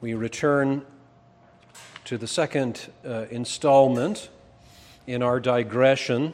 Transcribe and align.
we 0.00 0.14
return 0.14 0.82
to 2.04 2.16
the 2.16 2.26
second 2.26 2.88
uh, 3.04 3.26
installment 3.30 4.28
in 5.06 5.22
our 5.22 5.40
digression 5.40 6.32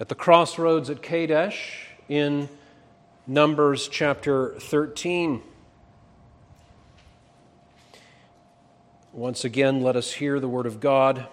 at 0.00 0.08
the 0.08 0.14
crossroads 0.14 0.88
at 0.88 1.02
Kadesh 1.02 1.88
in 2.08 2.48
Numbers 3.26 3.88
chapter 3.88 4.54
13. 4.58 5.42
Once 9.12 9.44
again, 9.44 9.82
let 9.82 9.96
us 9.96 10.12
hear 10.12 10.40
the 10.40 10.48
word 10.48 10.64
of 10.64 10.80
God. 10.80 11.26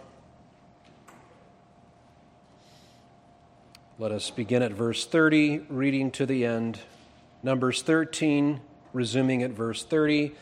Let 3.97 4.11
us 4.11 4.29
begin 4.29 4.61
at 4.61 4.73
verse 4.73 5.05
30, 5.05 5.59
reading 5.69 6.11
to 6.11 6.25
the 6.25 6.45
end. 6.45 6.79
Numbers 7.41 7.81
13, 7.81 8.59
resuming 8.93 9.43
at 9.43 9.51
verse 9.51 9.83
30. 9.83 10.33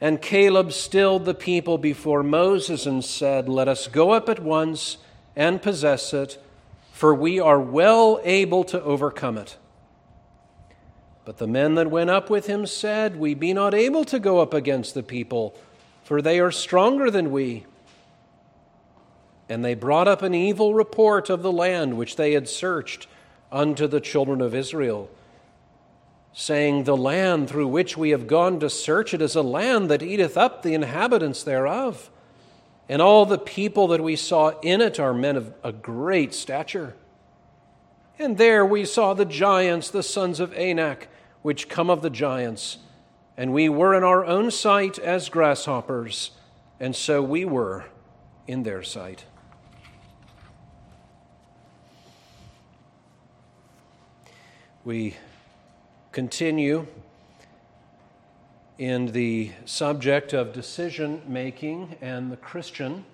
And 0.00 0.22
Caleb 0.22 0.72
stilled 0.72 1.24
the 1.24 1.34
people 1.34 1.76
before 1.76 2.22
Moses 2.22 2.86
and 2.86 3.04
said, 3.04 3.48
Let 3.48 3.68
us 3.68 3.86
go 3.86 4.12
up 4.12 4.28
at 4.28 4.40
once 4.40 4.96
and 5.36 5.60
possess 5.60 6.14
it, 6.14 6.42
for 6.92 7.14
we 7.14 7.38
are 7.38 7.60
well 7.60 8.20
able 8.24 8.64
to 8.64 8.82
overcome 8.82 9.36
it. 9.36 9.56
But 11.24 11.36
the 11.36 11.46
men 11.46 11.74
that 11.74 11.90
went 11.90 12.10
up 12.10 12.30
with 12.30 12.46
him 12.46 12.66
said, 12.66 13.16
We 13.16 13.34
be 13.34 13.52
not 13.52 13.74
able 13.74 14.04
to 14.06 14.18
go 14.18 14.40
up 14.40 14.54
against 14.54 14.94
the 14.94 15.02
people, 15.02 15.54
for 16.02 16.22
they 16.22 16.40
are 16.40 16.50
stronger 16.50 17.10
than 17.10 17.30
we. 17.30 17.66
And 19.48 19.64
they 19.64 19.74
brought 19.74 20.08
up 20.08 20.22
an 20.22 20.34
evil 20.34 20.74
report 20.74 21.28
of 21.28 21.42
the 21.42 21.52
land 21.52 21.98
which 21.98 22.16
they 22.16 22.32
had 22.32 22.48
searched 22.48 23.06
unto 23.52 23.86
the 23.86 24.00
children 24.00 24.40
of 24.40 24.54
Israel 24.54 25.10
saying, 26.32 26.84
The 26.84 26.96
land 26.96 27.48
through 27.48 27.68
which 27.68 27.96
we 27.96 28.10
have 28.10 28.26
gone 28.26 28.60
to 28.60 28.70
search 28.70 29.14
it 29.14 29.22
is 29.22 29.34
a 29.34 29.42
land 29.42 29.90
that 29.90 30.02
eateth 30.02 30.36
up 30.36 30.62
the 30.62 30.74
inhabitants 30.74 31.42
thereof. 31.42 32.10
And 32.88 33.00
all 33.00 33.24
the 33.24 33.38
people 33.38 33.88
that 33.88 34.02
we 34.02 34.16
saw 34.16 34.58
in 34.60 34.80
it 34.80 34.98
are 34.98 35.14
men 35.14 35.36
of 35.36 35.54
a 35.62 35.72
great 35.72 36.34
stature. 36.34 36.94
And 38.18 38.36
there 38.36 38.66
we 38.66 38.84
saw 38.84 39.14
the 39.14 39.24
giants, 39.24 39.90
the 39.90 40.02
sons 40.02 40.40
of 40.40 40.52
Anak, 40.54 41.08
which 41.42 41.68
come 41.68 41.88
of 41.88 42.02
the 42.02 42.10
giants. 42.10 42.78
And 43.36 43.52
we 43.52 43.68
were 43.68 43.94
in 43.94 44.04
our 44.04 44.24
own 44.24 44.50
sight 44.50 44.98
as 44.98 45.28
grasshoppers, 45.28 46.32
and 46.78 46.94
so 46.94 47.22
we 47.22 47.44
were 47.44 47.84
in 48.46 48.64
their 48.64 48.82
sight. 48.82 49.24
We 54.84 55.16
continue 56.12 56.86
in 58.78 59.12
the 59.12 59.52
subject 59.64 60.32
of 60.32 60.52
decision 60.52 61.22
making 61.26 61.96
and 62.00 62.32
the 62.32 62.36
Christian, 62.36 63.04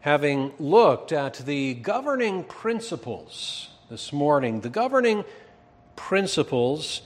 having 0.00 0.52
looked 0.58 1.12
at 1.12 1.34
the 1.34 1.74
governing 1.74 2.42
principles 2.42 3.68
this 3.90 4.12
morning, 4.12 4.60
the 4.62 4.68
governing 4.68 5.24
principles 5.94 7.02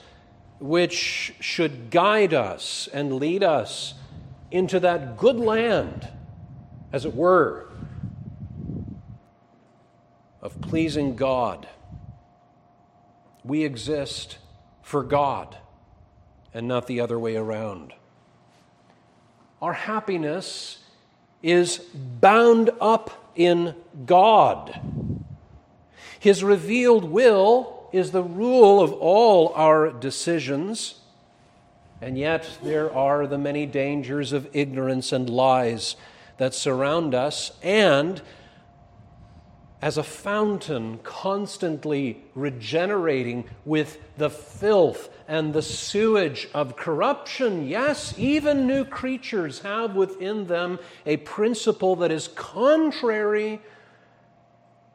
which 0.59 1.33
should 1.39 1.91
guide 1.91 2.33
us 2.33 2.87
and 2.93 3.13
lead 3.17 3.43
us 3.43 3.93
into 4.49 4.79
that 4.79 5.17
good 5.17 5.35
land, 5.35 6.07
as 6.91 7.05
it 7.05 7.13
were, 7.13 7.67
of 10.41 10.59
pleasing 10.61 11.15
God 11.15 11.67
we 13.43 13.63
exist 13.63 14.37
for 14.81 15.03
God 15.03 15.57
and 16.53 16.67
not 16.67 16.87
the 16.87 17.01
other 17.01 17.19
way 17.19 17.35
around. 17.35 17.93
Our 19.61 19.73
happiness 19.73 20.79
is 21.41 21.77
bound 21.77 22.69
up 22.79 23.31
in 23.35 23.75
God. 24.05 24.79
His 26.19 26.43
revealed 26.43 27.05
will 27.05 27.89
is 27.91 28.11
the 28.11 28.23
rule 28.23 28.81
of 28.81 28.93
all 28.93 29.53
our 29.55 29.91
decisions, 29.91 30.95
and 32.01 32.17
yet 32.17 32.57
there 32.63 32.93
are 32.93 33.27
the 33.27 33.37
many 33.37 33.65
dangers 33.65 34.33
of 34.33 34.49
ignorance 34.53 35.11
and 35.11 35.29
lies 35.29 35.95
that 36.37 36.53
surround 36.53 37.13
us, 37.13 37.51
and 37.61 38.21
as 39.83 39.97
a 39.97 40.03
fountain 40.03 40.97
constantly 41.03 42.23
regenerating 42.35 43.43
with 43.65 43.99
the 44.15 44.29
filth 44.29 45.09
and 45.27 45.53
the 45.53 45.61
sewage 45.61 46.47
of 46.53 46.77
corruption. 46.77 47.67
Yes, 47.67 48.13
even 48.17 48.65
new 48.65 48.85
creatures 48.85 49.59
have 49.59 49.93
within 49.93 50.47
them 50.47 50.79
a 51.05 51.17
principle 51.17 51.97
that 51.97 52.13
is 52.13 52.29
contrary 52.29 53.59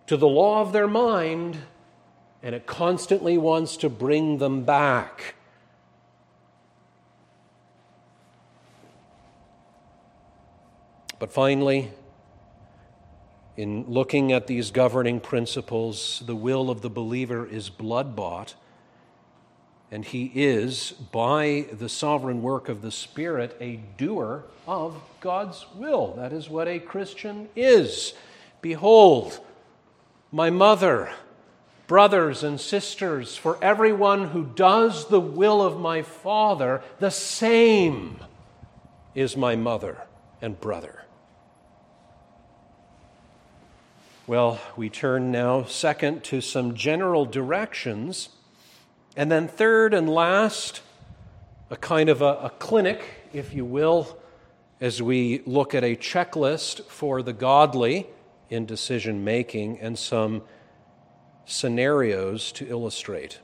to 0.07 0.17
the 0.17 0.27
law 0.27 0.63
of 0.63 0.73
their 0.73 0.89
mind, 0.89 1.59
and 2.43 2.55
it 2.55 2.65
constantly 2.65 3.37
wants 3.37 3.77
to 3.77 3.91
bring 3.91 4.39
them 4.39 4.65
back. 4.65 5.35
But 11.19 11.31
finally, 11.31 11.93
in 13.59 13.85
looking 13.89 14.31
at 14.31 14.47
these 14.47 14.71
governing 14.71 15.19
principles, 15.19 16.23
the 16.25 16.37
will 16.37 16.71
of 16.71 16.81
the 16.81 16.89
believer 16.89 17.45
is 17.45 17.69
blood 17.69 18.15
bought, 18.15 18.55
and 19.91 20.05
he 20.05 20.31
is, 20.33 20.93
by 20.93 21.67
the 21.73 21.89
sovereign 21.89 22.41
work 22.41 22.69
of 22.69 22.83
the 22.83 22.93
Spirit, 22.93 23.57
a 23.61 23.81
doer 23.97 24.45
of 24.69 25.03
God's 25.21 25.67
will. 25.75 26.15
That 26.15 26.33
is 26.33 26.49
what 26.49 26.69
a 26.69 26.79
Christian 26.79 27.49
is. 27.57 28.13
Behold, 28.61 29.41
my 30.31 30.51
mother, 30.51 31.11
brothers 31.89 32.45
and 32.45 32.61
sisters, 32.61 33.37
for 33.37 33.59
everyone 33.61 34.29
who 34.29 34.45
does 34.45 35.09
the 35.09 35.21
will 35.21 35.63
of 35.63 35.81
my 35.81 36.03
Father, 36.03 36.81
the 37.01 37.11
same 37.11 38.21
is 39.17 39.37
my 39.37 39.57
mother 39.57 40.07
and 40.41 40.61
brother. 40.61 40.98
Well, 44.29 44.61
we 44.77 44.91
turn 44.91 45.33
now, 45.33 45.65
second, 45.65 46.23
to 46.25 46.43
some 46.43 46.75
general 46.75 47.25
directions. 47.25 48.29
And 49.17 49.33
then, 49.33 49.49
third 49.49 49.95
and 49.95 50.07
last, 50.07 50.83
a 51.71 51.77
kind 51.77 52.11
of 52.11 52.21
a, 52.21 52.35
a, 52.35 52.51
clinic, 52.51 53.01
if 53.33 53.55
you 53.55 53.65
will, 53.65 54.19
as 54.83 55.01
we 55.01 55.41
look 55.47 55.75
at 55.75 55.83
a 55.83 55.97
checklist 55.97 56.85
for 56.85 57.23
the 57.23 57.33
godly 57.33 58.07
in 58.51 58.67
decision 58.67 59.25
making 59.25 59.81
and 59.81 59.99
some 59.99 60.43
scenarios 61.47 62.53
to 62.53 62.69
illustrate. 62.69 63.39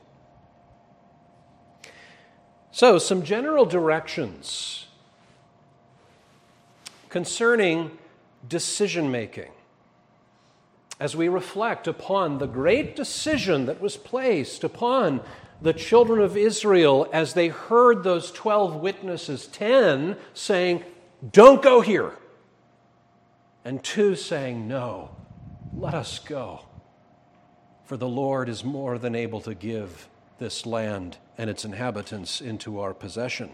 So, 2.69 2.99
some 2.99 3.23
general 3.23 3.65
directions 3.65 4.85
concerning 7.09 7.97
decision 8.47 9.09
making 9.09 9.49
as 10.99 11.15
we 11.15 11.27
reflect 11.27 11.87
upon 11.87 12.37
the 12.37 12.47
great 12.47 12.95
decision 12.95 13.65
that 13.65 13.81
was 13.81 13.97
placed 13.97 14.63
upon 14.63 15.21
the 15.61 15.73
children 15.73 16.21
of 16.21 16.37
Israel 16.37 17.07
as 17.11 17.33
they 17.33 17.47
heard 17.47 18.03
those 18.03 18.31
12 18.31 18.75
witnesses, 18.75 19.47
10 19.47 20.17
saying, 20.33 20.83
Don't 21.31 21.61
go 21.61 21.81
here, 21.81 22.13
and 23.63 23.83
two 23.83 24.15
saying, 24.15 24.67
No, 24.67 25.09
let 25.73 25.93
us 25.93 26.19
go. 26.19 26.61
For 27.85 27.97
the 27.97 28.07
Lord 28.07 28.49
is 28.49 28.63
more 28.63 28.97
than 28.97 29.15
able 29.15 29.41
to 29.41 29.53
give 29.53 30.07
this 30.39 30.65
land 30.65 31.17
and 31.37 31.49
its 31.49 31.65
inhabitants 31.65 32.41
into 32.41 32.79
our 32.79 32.93
possession. 32.93 33.51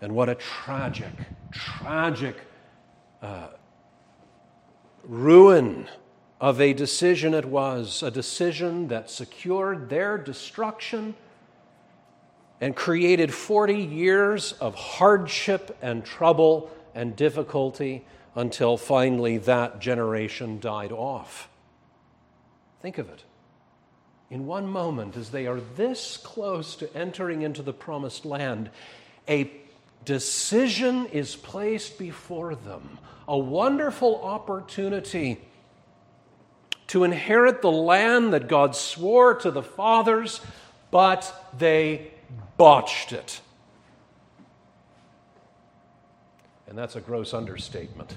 And 0.00 0.14
what 0.14 0.28
a 0.28 0.36
tragic, 0.36 1.12
tragic 1.50 2.36
uh, 3.20 3.48
ruin 5.08 5.88
of 6.40 6.60
a 6.60 6.72
decision 6.72 7.34
it 7.34 7.46
was, 7.46 8.02
a 8.02 8.10
decision 8.10 8.88
that 8.88 9.10
secured 9.10 9.88
their 9.88 10.16
destruction 10.18 11.14
and 12.60 12.76
created 12.76 13.32
40 13.32 13.74
years 13.74 14.52
of 14.52 14.74
hardship 14.74 15.76
and 15.82 16.04
trouble 16.04 16.70
and 16.94 17.16
difficulty 17.16 18.04
until 18.34 18.76
finally 18.76 19.38
that 19.38 19.80
generation 19.80 20.60
died 20.60 20.92
off. 20.92 21.48
Think 22.80 22.98
of 22.98 23.08
it. 23.08 23.24
In 24.30 24.46
one 24.46 24.66
moment, 24.66 25.16
as 25.16 25.30
they 25.30 25.46
are 25.46 25.60
this 25.76 26.16
close 26.18 26.76
to 26.76 26.96
entering 26.96 27.42
into 27.42 27.62
the 27.62 27.72
promised 27.72 28.26
land, 28.26 28.70
a 29.28 29.50
decision 30.04 31.06
is 31.06 31.34
placed 31.34 31.98
before 31.98 32.54
them 32.54 32.98
a 33.28 33.38
wonderful 33.38 34.22
opportunity 34.22 35.38
to 36.88 37.04
inherit 37.04 37.60
the 37.60 37.70
land 37.70 38.32
that 38.32 38.48
God 38.48 38.74
swore 38.74 39.34
to 39.34 39.50
the 39.50 39.62
fathers, 39.62 40.40
but 40.90 41.52
they 41.58 42.10
botched 42.56 43.12
it. 43.12 43.42
And 46.66 46.76
that's 46.76 46.96
a 46.96 47.00
gross 47.00 47.34
understatement. 47.34 48.16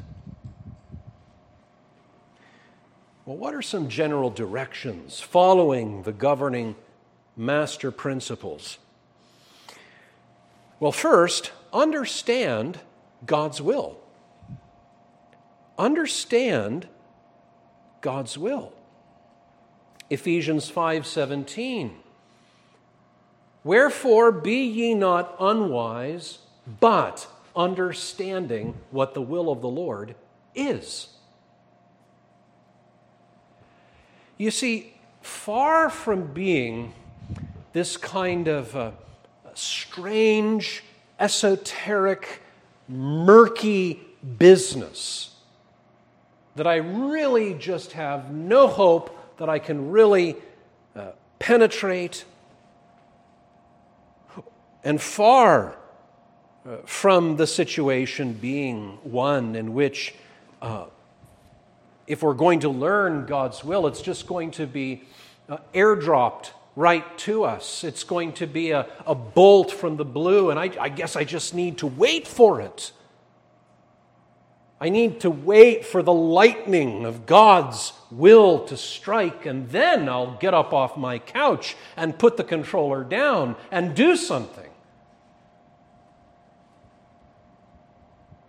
Well, 3.26 3.38
what 3.38 3.54
are 3.54 3.62
some 3.62 3.90
general 3.90 4.30
directions 4.30 5.20
following 5.20 6.04
the 6.04 6.12
governing 6.12 6.76
master 7.36 7.92
principles? 7.92 8.78
Well, 10.80 10.92
first, 10.92 11.52
understand 11.72 12.80
God's 13.26 13.62
will. 13.62 14.01
Understand 15.78 16.88
God's 18.02 18.38
will. 18.38 18.74
Ephesians 20.10 20.70
5:17 20.70 21.92
Wherefore 23.64 24.32
be 24.32 24.66
ye 24.66 24.94
not 24.94 25.36
unwise, 25.40 26.40
but 26.80 27.28
understanding 27.56 28.76
what 28.90 29.14
the 29.14 29.22
will 29.22 29.52
of 29.52 29.62
the 29.62 29.70
Lord 29.70 30.16
is. 30.56 31.10
You 34.38 34.50
see, 34.50 34.94
far 35.22 35.90
from 35.90 36.34
being 36.34 36.94
this 37.74 37.98
kind 37.98 38.48
of 38.48 38.76
uh, 38.76 38.92
strange, 39.54 40.84
esoteric, 41.20 42.42
murky 42.88 44.02
business 44.40 45.31
that 46.56 46.68
I 46.68 46.78
really 46.78 47.54
just 47.54 47.94
have 47.94 48.32
no 48.32 48.68
hope 48.68 49.38
that 49.38 49.50
I 49.50 49.60
can 49.60 49.92
really 49.92 50.36
uh, 50.96 51.12
penetrate. 51.40 52.26
And 54.84 55.02
far 55.02 55.76
uh, 56.66 56.78
from 56.86 57.38
the 57.38 57.48
situation 57.48 58.34
being 58.34 58.98
one 59.04 59.56
in 59.56 59.74
which, 59.74 60.14
uh, 60.62 60.86
if 62.08 62.22
we're 62.24 62.34
going 62.34 62.60
to 62.62 62.70
learn 62.70 63.26
God's 63.26 63.64
will, 63.64 63.88
it's 63.88 64.02
just 64.02 64.28
going 64.28 64.52
to 64.52 64.68
be 64.68 65.04
uh, 65.48 65.58
airdropped 65.74 66.52
right 66.76 67.18
to 67.20 67.44
us. 67.44 67.84
It's 67.84 68.04
going 68.04 68.34
to 68.34 68.48
be 68.48 68.72
a, 68.72 68.88
a 69.06 69.16
bolt 69.16 69.72
from 69.72 69.98
the 69.98 70.06
blue, 70.06 70.50
and 70.50 70.60
I, 70.60 70.72
I 70.80 70.90
guess 70.90 71.16
I 71.16 71.24
just 71.24 71.54
need 71.54 71.78
to 71.80 71.88
wait 71.88 72.28
for 72.28 72.62
it. 72.62 72.92
I 74.82 74.90
need 74.90 75.22
to 75.22 75.30
wait 75.30 75.86
for 75.86 76.02
the 76.02 76.14
lightning 76.14 77.06
of 77.06 77.26
God's 77.26 77.94
will 78.10 78.66
to 78.66 78.76
strike, 78.76 79.46
and 79.46 79.70
then 79.70 80.10
I'll 80.10 80.38
get 80.38 80.54
up 80.54 80.74
off 80.74 80.98
my 80.98 81.20
couch 81.20 81.78
and 81.96 82.18
put 82.18 82.36
the 82.36 82.44
controller 82.44 83.04
down 83.04 83.56
and 83.72 83.96
do 83.96 84.16
something. 84.16 84.70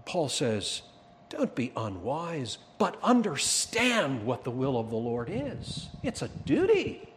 Paul 0.07 0.29
says, 0.29 0.83
Don't 1.29 1.55
be 1.55 1.71
unwise, 1.77 2.59
but 2.79 2.97
understand 3.03 4.25
what 4.25 4.43
the 4.43 4.51
will 4.51 4.79
of 4.79 4.91
the 4.91 4.97
Lord 4.97 5.29
is. 5.31 5.89
It's 6.03 6.23
a 6.23 6.29
duty. 6.29 7.13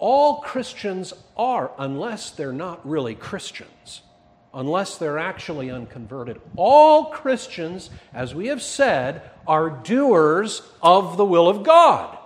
all 0.00 0.40
Christians 0.40 1.12
are, 1.36 1.70
unless 1.78 2.30
they're 2.30 2.54
not 2.54 2.86
really 2.88 3.14
Christians, 3.14 4.00
unless 4.52 4.98
they're 4.98 5.18
actually 5.18 5.70
unconverted. 5.70 6.40
All 6.56 7.06
Christians, 7.06 7.90
as 8.12 8.34
we 8.34 8.48
have 8.48 8.62
said, 8.62 9.22
are 9.46 9.70
doers 9.70 10.62
of 10.82 11.16
the 11.16 11.24
will 11.24 11.48
of 11.48 11.62
God 11.62 12.18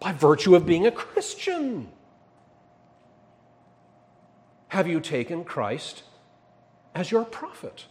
by 0.00 0.12
virtue 0.12 0.54
of 0.54 0.66
being 0.66 0.86
a 0.86 0.90
Christian. 0.90 1.88
Have 4.68 4.86
you 4.86 5.00
taken 5.00 5.44
Christ 5.44 6.02
as 6.94 7.10
your 7.10 7.24
prophet? 7.24 7.86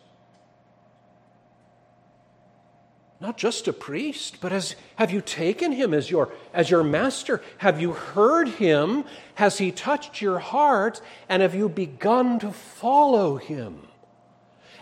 Not 3.19 3.37
just 3.37 3.67
a 3.67 3.73
priest, 3.73 4.37
but 4.41 4.53
as 4.53 4.75
have 4.97 5.11
you 5.11 5.21
taken 5.21 5.71
him 5.71 5.93
as 5.93 6.11
your 6.11 6.31
as 6.53 6.69
your 6.69 6.83
master? 6.83 7.41
Have 7.57 7.81
you 7.81 7.93
heard 7.93 8.47
him? 8.47 9.05
Has 9.35 9.57
he 9.57 9.71
touched 9.71 10.21
your 10.21 10.39
heart? 10.39 11.01
And 11.27 11.41
have 11.41 11.55
you 11.55 11.67
begun 11.67 12.39
to 12.39 12.51
follow 12.51 13.37
him? 13.37 13.87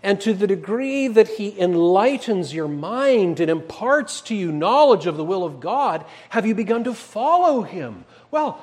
And 0.04 0.20
to 0.22 0.34
the 0.34 0.48
degree 0.48 1.08
that 1.08 1.30
he 1.30 1.60
enlightens 1.60 2.54
your 2.54 2.68
mind 2.68 3.40
and 3.40 3.50
imparts 3.50 4.22
to 4.22 4.36
you 4.36 4.52
knowledge 4.52 5.08
of 5.08 5.18
the 5.18 5.24
will 5.24 5.44
of 5.44 5.60
God, 5.60 6.06
have 6.30 6.46
you 6.46 6.54
begun 6.54 6.84
to 6.84 6.94
follow 6.94 7.62
him? 7.62 8.06
Well, 8.30 8.60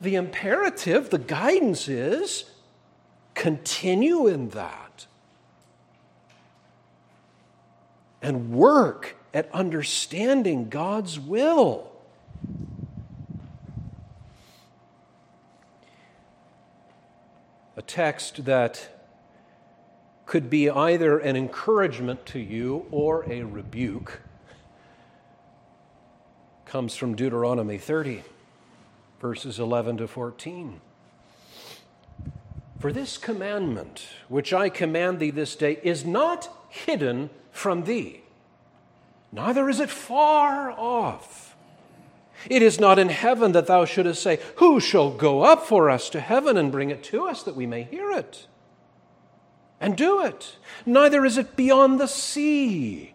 the 0.00 0.14
imperative, 0.14 1.10
the 1.10 1.18
guidance 1.18 1.88
is 1.88 2.44
continue 3.34 4.26
in 4.26 4.50
that. 4.50 4.87
And 8.20 8.50
work 8.50 9.16
at 9.32 9.50
understanding 9.52 10.68
God's 10.68 11.18
will. 11.20 11.90
A 17.76 17.82
text 17.82 18.44
that 18.44 18.88
could 20.26 20.50
be 20.50 20.68
either 20.68 21.18
an 21.18 21.36
encouragement 21.36 22.26
to 22.26 22.38
you 22.38 22.86
or 22.90 23.24
a 23.30 23.42
rebuke 23.44 24.20
comes 26.66 26.94
from 26.94 27.14
Deuteronomy 27.14 27.78
30, 27.78 28.24
verses 29.20 29.58
11 29.58 29.96
to 29.96 30.06
14. 30.06 30.82
For 32.78 32.92
this 32.92 33.16
commandment, 33.16 34.06
which 34.28 34.52
I 34.52 34.68
command 34.68 35.18
thee 35.18 35.30
this 35.30 35.56
day, 35.56 35.78
is 35.82 36.04
not 36.04 36.48
hidden 36.68 37.30
from 37.58 37.84
thee, 37.84 38.22
neither 39.32 39.68
is 39.68 39.80
it 39.80 39.90
far 39.90 40.70
off. 40.70 41.56
It 42.48 42.62
is 42.62 42.78
not 42.78 42.98
in 42.98 43.08
heaven 43.08 43.52
that 43.52 43.66
thou 43.66 43.84
shouldest 43.84 44.22
say, 44.22 44.38
Who 44.56 44.78
shall 44.80 45.10
go 45.10 45.42
up 45.42 45.66
for 45.66 45.90
us 45.90 46.08
to 46.10 46.20
heaven 46.20 46.56
and 46.56 46.70
bring 46.70 46.90
it 46.90 47.02
to 47.04 47.26
us 47.26 47.42
that 47.42 47.56
we 47.56 47.66
may 47.66 47.82
hear 47.82 48.12
it 48.12 48.46
and 49.80 49.96
do 49.96 50.22
it? 50.22 50.56
Neither 50.86 51.24
is 51.24 51.36
it 51.36 51.56
beyond 51.56 51.98
the 51.98 52.06
sea 52.06 53.14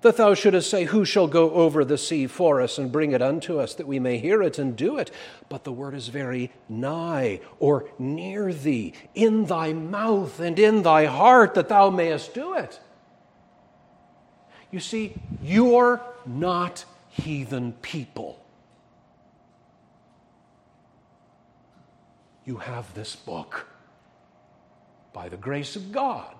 that 0.00 0.16
thou 0.16 0.34
shouldest 0.34 0.70
say, 0.70 0.84
Who 0.84 1.04
shall 1.04 1.26
go 1.26 1.50
over 1.50 1.84
the 1.84 1.98
sea 1.98 2.26
for 2.26 2.62
us 2.62 2.78
and 2.78 2.90
bring 2.90 3.12
it 3.12 3.20
unto 3.20 3.58
us 3.58 3.74
that 3.74 3.86
we 3.86 3.98
may 3.98 4.18
hear 4.18 4.42
it 4.42 4.58
and 4.58 4.74
do 4.74 4.96
it? 4.96 5.10
But 5.48 5.64
the 5.64 5.72
word 5.72 5.94
is 5.94 6.08
very 6.08 6.50
nigh 6.68 7.40
or 7.58 7.88
near 7.98 8.52
thee, 8.52 8.94
in 9.14 9.44
thy 9.44 9.74
mouth 9.74 10.40
and 10.40 10.58
in 10.58 10.82
thy 10.82 11.04
heart, 11.04 11.54
that 11.54 11.68
thou 11.68 11.90
mayest 11.90 12.32
do 12.32 12.54
it. 12.54 12.80
You 14.74 14.80
see, 14.80 15.14
you're 15.40 16.00
not 16.26 16.84
heathen 17.08 17.74
people. 17.74 18.44
You 22.44 22.56
have 22.56 22.92
this 22.92 23.14
book 23.14 23.68
by 25.12 25.28
the 25.28 25.36
grace 25.36 25.76
of 25.76 25.92
God. 25.92 26.34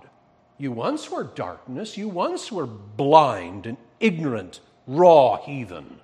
You 0.58 0.72
once 0.72 1.12
were 1.12 1.22
darkness, 1.22 1.96
you 1.96 2.08
once 2.08 2.50
were 2.50 2.66
blind 2.66 3.66
and 3.66 3.76
ignorant, 4.00 4.58
raw 4.88 5.36
heathen. 5.36 6.00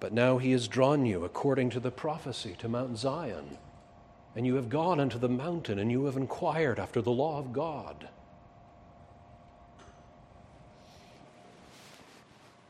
But 0.00 0.12
now 0.12 0.36
he 0.36 0.52
has 0.52 0.68
drawn 0.68 1.06
you, 1.06 1.24
according 1.24 1.70
to 1.70 1.80
the 1.80 1.90
prophecy, 1.90 2.54
to 2.58 2.68
Mount 2.68 2.98
Zion 2.98 3.56
and 4.36 4.46
you 4.46 4.56
have 4.56 4.68
gone 4.68 5.00
unto 5.00 5.18
the 5.18 5.28
mountain 5.28 5.78
and 5.78 5.90
you 5.90 6.04
have 6.06 6.16
inquired 6.16 6.78
after 6.78 7.00
the 7.00 7.10
law 7.10 7.38
of 7.38 7.52
God. 7.52 8.08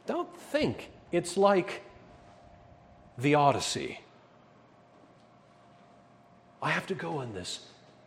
Don't 0.07 0.37
think 0.37 0.91
it's 1.11 1.37
like 1.37 1.83
the 3.17 3.35
Odyssey. 3.35 4.01
I 6.63 6.71
have 6.71 6.87
to 6.89 6.95
go 6.95 7.19
on 7.19 7.35
this, 7.35 7.61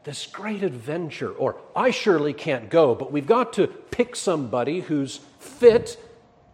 this 0.03 0.27
great 0.27 0.63
adventure, 0.63 1.31
or 1.31 1.57
I 1.75 1.91
surely 1.91 2.33
can't 2.33 2.69
go, 2.69 2.93
but 2.93 3.11
we've 3.11 3.27
got 3.27 3.53
to 3.53 3.67
pick 3.67 4.15
somebody 4.15 4.81
who's 4.81 5.19
fit 5.39 5.99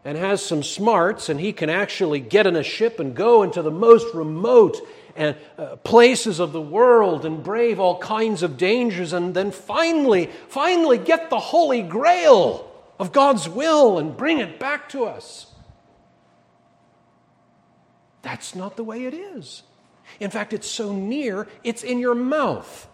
and 0.05 0.17
has 0.17 0.45
some 0.45 0.63
smarts, 0.63 1.29
and 1.29 1.39
he 1.39 1.53
can 1.53 1.69
actually 1.69 2.19
get 2.19 2.45
in 2.45 2.57
a 2.57 2.63
ship 2.63 3.00
and 3.00 3.15
go 3.15 3.41
into 3.41 3.62
the 3.62 3.72
most 3.72 4.13
remote 4.13 4.77
and 5.15 5.36
uh, 5.58 5.75
places 5.77 6.39
of 6.39 6.51
the 6.51 6.62
world 6.62 7.25
and 7.25 7.43
brave 7.43 7.79
all 7.79 7.98
kinds 8.00 8.43
of 8.43 8.58
dangers 8.58 9.13
and 9.13 9.34
then 9.34 9.51
finally, 9.51 10.29
finally 10.48 10.98
get 10.98 11.29
the 11.29 11.39
holy 11.39 11.82
grail 11.82 12.70
of 13.00 13.12
God's 13.12 13.48
will 13.48 14.00
and 14.00 14.15
bring 14.15 14.39
it 14.39 14.60
back 14.60 14.89
to 14.89 15.05
us. 15.05 15.48
That's 18.22 18.55
not 18.55 18.77
the 18.77 18.84
way 18.84 19.05
it 19.05 19.13
is. 19.13 19.63
In 20.20 20.32
fact, 20.32 20.53
it's 20.53 20.70
so 20.70 20.93
near, 20.93 21.48
it's 21.63 21.84
in 21.84 22.00
your 22.00 22.15
mouth. 22.15 22.88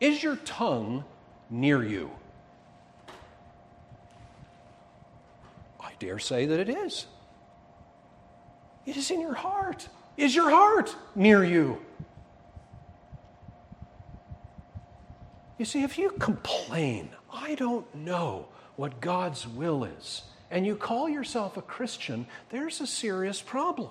Is 0.00 0.22
your 0.22 0.36
tongue 0.36 1.04
near 1.48 1.82
you? 1.82 2.10
I 5.80 5.92
dare 5.98 6.18
say 6.18 6.46
that 6.46 6.58
it 6.58 6.68
is. 6.68 7.06
It 8.84 8.96
is 8.96 9.10
in 9.10 9.20
your 9.20 9.34
heart. 9.34 9.88
Is 10.16 10.34
your 10.34 10.50
heart 10.50 10.94
near 11.14 11.42
you? 11.42 11.80
You 15.58 15.64
see, 15.64 15.82
if 15.82 15.96
you 15.96 16.10
complain, 16.18 17.10
I 17.32 17.54
don't 17.54 17.94
know 17.94 18.48
what 18.76 19.00
God's 19.00 19.46
will 19.46 19.84
is, 19.84 20.22
and 20.50 20.66
you 20.66 20.76
call 20.76 21.08
yourself 21.08 21.56
a 21.56 21.62
Christian, 21.62 22.26
there's 22.50 22.80
a 22.80 22.86
serious 22.86 23.40
problem. 23.40 23.90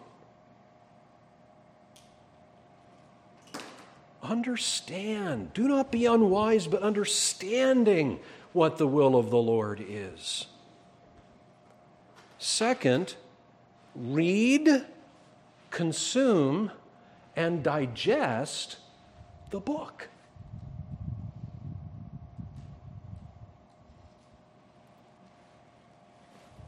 Understand. 4.22 5.54
Do 5.54 5.68
not 5.68 5.92
be 5.92 6.06
unwise, 6.06 6.68
but 6.68 6.84
understanding 6.84 8.20
what 8.54 8.78
the 8.78 8.88
will 8.88 9.16
of 9.16 9.30
the 9.30 9.38
Lord 9.38 9.84
is. 9.88 10.46
Second, 12.38 13.16
read, 13.96 14.86
consume, 15.72 16.72
and 17.36 17.63
digest 17.63 18.78
the 19.50 19.60
book. 19.60 20.10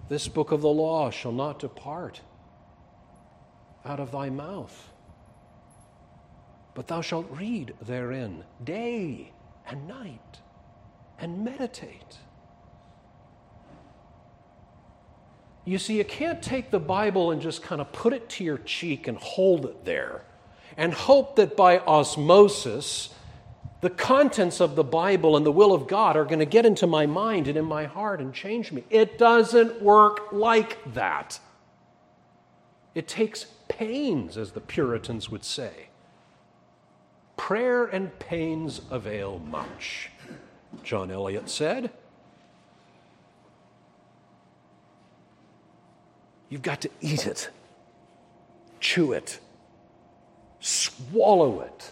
This 0.10 0.28
book 0.28 0.52
of 0.52 0.62
the 0.62 0.70
law 0.70 1.10
shall 1.10 1.32
not 1.32 1.60
depart 1.60 2.22
out 3.86 4.00
of 4.00 4.12
thy 4.12 4.30
mouth, 4.30 4.90
but 6.74 6.88
thou 6.88 7.02
shalt 7.02 7.28
read 7.32 7.74
therein 7.82 8.44
day 8.64 9.32
and 9.68 9.88
night 9.88 10.40
and 11.20 11.44
meditate. 11.44 12.18
You 15.66 15.78
see, 15.78 15.98
you 15.98 16.06
can't 16.06 16.42
take 16.42 16.72
the 16.72 16.80
Bible 16.80 17.32
and 17.32 17.42
just 17.42 17.62
kind 17.64 17.80
of 17.80 17.92
put 17.92 18.14
it 18.14 18.28
to 18.30 18.44
your 18.44 18.58
cheek 18.58 19.08
and 19.08 19.18
hold 19.18 19.66
it 19.66 19.86
there 19.86 20.24
and 20.76 20.94
hope 20.94 21.36
that 21.38 21.56
by 21.56 21.80
osmosis, 21.80 23.14
the 23.82 23.90
contents 23.90 24.60
of 24.60 24.76
the 24.76 24.84
Bible 24.84 25.38
and 25.38 25.46
the 25.46 25.52
will 25.52 25.74
of 25.74 25.88
God 25.88 26.18
are 26.18 26.26
going 26.26 26.40
to 26.40 26.46
get 26.46 26.66
into 26.66 26.88
my 26.88 27.06
mind 27.06 27.48
and 27.48 27.58
in 27.58 27.66
my 27.66 27.86
heart 27.86 28.20
and 28.20 28.34
change 28.34 28.72
me. 28.72 28.84
It 28.90 29.18
doesn't 29.18 29.82
work 29.82 30.32
like 30.32 30.94
that. 30.94 31.40
It 32.96 33.08
takes 33.08 33.46
pains, 33.68 34.38
as 34.38 34.52
the 34.52 34.62
Puritans 34.62 35.30
would 35.30 35.44
say. 35.44 35.88
Prayer 37.38 37.86
and 37.86 38.18
pains 38.20 38.82
avail 38.90 39.40
much, 39.40 40.10
John 40.84 41.10
Eliot 41.12 41.50
said. 41.50 41.92
You've 46.54 46.62
got 46.62 46.82
to 46.82 46.90
eat 47.02 47.26
it, 47.26 47.50
chew 48.80 49.12
it, 49.14 49.40
swallow 50.60 51.62
it 51.62 51.92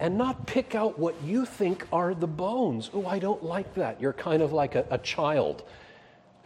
and 0.00 0.16
not 0.16 0.46
pick 0.46 0.74
out 0.74 0.98
what 0.98 1.14
you 1.22 1.44
think 1.44 1.86
are 1.92 2.14
the 2.14 2.26
bones. 2.26 2.88
Oh, 2.94 3.04
I 3.04 3.18
don't 3.18 3.44
like 3.44 3.74
that. 3.74 4.00
You're 4.00 4.14
kind 4.14 4.40
of 4.40 4.54
like 4.54 4.76
a, 4.76 4.86
a 4.90 4.96
child 4.96 5.62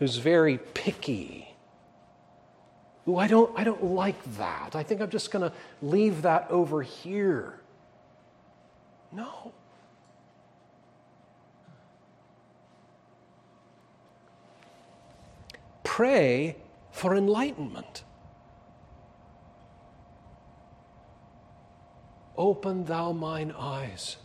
who's 0.00 0.16
very 0.16 0.58
picky. 0.58 1.54
Oh, 3.06 3.16
I 3.16 3.28
don't, 3.28 3.56
I 3.56 3.62
don't 3.62 3.84
like 3.84 4.20
that. 4.36 4.74
I 4.74 4.82
think 4.82 5.00
I'm 5.00 5.10
just 5.10 5.30
going 5.30 5.48
to 5.48 5.56
leave 5.80 6.22
that 6.22 6.50
over 6.50 6.82
here. 6.82 7.60
No. 9.12 9.52
Pray 16.00 16.56
for 16.92 17.14
enlightenment. 17.14 18.04
Open 22.38 22.86
thou 22.86 23.12
mine 23.12 23.52
eyes, 23.58 24.16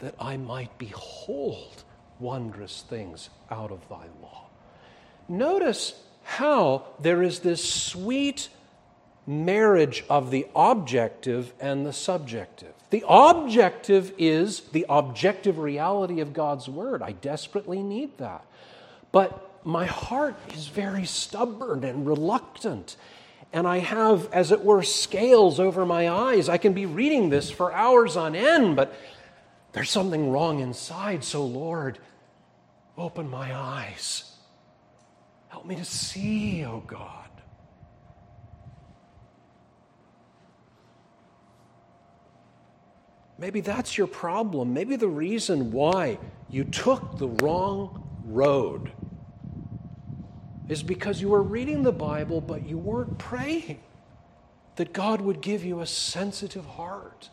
that 0.00 0.16
I 0.18 0.36
might 0.36 0.76
behold 0.76 1.84
wondrous 2.18 2.82
things 2.90 3.30
out 3.52 3.70
of 3.70 3.88
thy 3.88 4.06
law. 4.20 4.46
Notice 5.28 5.94
how 6.24 6.86
there 6.98 7.22
is 7.22 7.38
this 7.38 7.62
sweet 7.62 8.48
marriage 9.28 10.04
of 10.10 10.32
the 10.32 10.48
objective 10.56 11.52
and 11.60 11.86
the 11.86 11.92
subjective. 11.92 12.74
The 12.90 13.04
objective 13.08 14.12
is 14.18 14.62
the 14.72 14.86
objective 14.88 15.58
reality 15.58 16.18
of 16.18 16.32
God's 16.32 16.68
word. 16.68 17.00
I 17.00 17.12
desperately 17.12 17.80
need 17.80 18.18
that. 18.18 18.44
But 19.12 19.47
my 19.64 19.86
heart 19.86 20.36
is 20.54 20.68
very 20.68 21.04
stubborn 21.04 21.84
and 21.84 22.06
reluctant 22.06 22.96
and 23.52 23.66
I 23.66 23.78
have, 23.78 24.30
as 24.32 24.52
it 24.52 24.62
were, 24.62 24.82
scales 24.82 25.58
over 25.58 25.86
my 25.86 26.08
eyes. 26.10 26.48
I 26.48 26.58
can 26.58 26.74
be 26.74 26.86
reading 26.86 27.30
this 27.30 27.50
for 27.50 27.72
hours 27.72 28.16
on 28.16 28.34
end, 28.34 28.76
but 28.76 28.94
there's 29.72 29.90
something 29.90 30.30
wrong 30.30 30.60
inside. 30.60 31.24
So, 31.24 31.44
Lord, 31.44 31.98
open 32.96 33.28
my 33.28 33.54
eyes. 33.54 34.36
Help 35.48 35.64
me 35.64 35.76
to 35.76 35.84
see, 35.84 36.64
oh 36.64 36.82
God. 36.86 37.14
Maybe 43.38 43.60
that's 43.60 43.96
your 43.96 44.08
problem. 44.08 44.74
Maybe 44.74 44.96
the 44.96 45.08
reason 45.08 45.70
why 45.70 46.18
you 46.50 46.64
took 46.64 47.18
the 47.18 47.28
wrong 47.28 48.06
road 48.26 48.90
is 50.68 50.82
because 50.82 51.20
you 51.20 51.30
were 51.30 51.42
reading 51.42 51.82
the 51.82 51.92
Bible, 51.92 52.40
but 52.40 52.66
you 52.66 52.78
weren't 52.78 53.18
praying 53.18 53.80
that 54.76 54.92
God 54.92 55.20
would 55.20 55.40
give 55.40 55.64
you 55.64 55.80
a 55.80 55.86
sensitive 55.86 56.64
heart, 56.64 57.30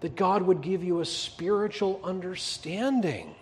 that 0.00 0.16
God 0.16 0.42
would 0.42 0.60
give 0.60 0.84
you 0.84 1.00
a 1.00 1.04
spiritual 1.04 2.00
understanding. 2.04 3.34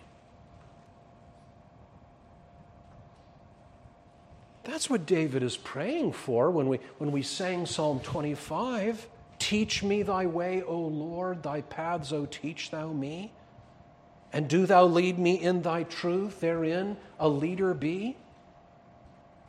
That's 4.63 4.89
what 4.89 5.05
David 5.05 5.41
is 5.41 5.57
praying 5.57 6.13
for 6.13 6.51
when 6.51 6.69
we, 6.69 6.79
when 6.99 7.11
we 7.11 7.23
sang 7.23 7.65
Psalm 7.65 7.99
25. 8.01 9.07
Teach 9.39 9.83
me 9.83 10.03
thy 10.03 10.27
way, 10.27 10.61
O 10.61 10.79
Lord, 10.79 11.41
thy 11.41 11.61
paths, 11.61 12.13
O 12.13 12.25
teach 12.25 12.69
thou 12.69 12.91
me. 12.93 13.33
And 14.31 14.47
do 14.47 14.65
thou 14.65 14.85
lead 14.85 15.17
me 15.17 15.35
in 15.35 15.61
thy 15.61 15.83
truth, 15.83 16.39
therein 16.39 16.97
a 17.19 17.27
leader 17.27 17.73
be? 17.73 18.15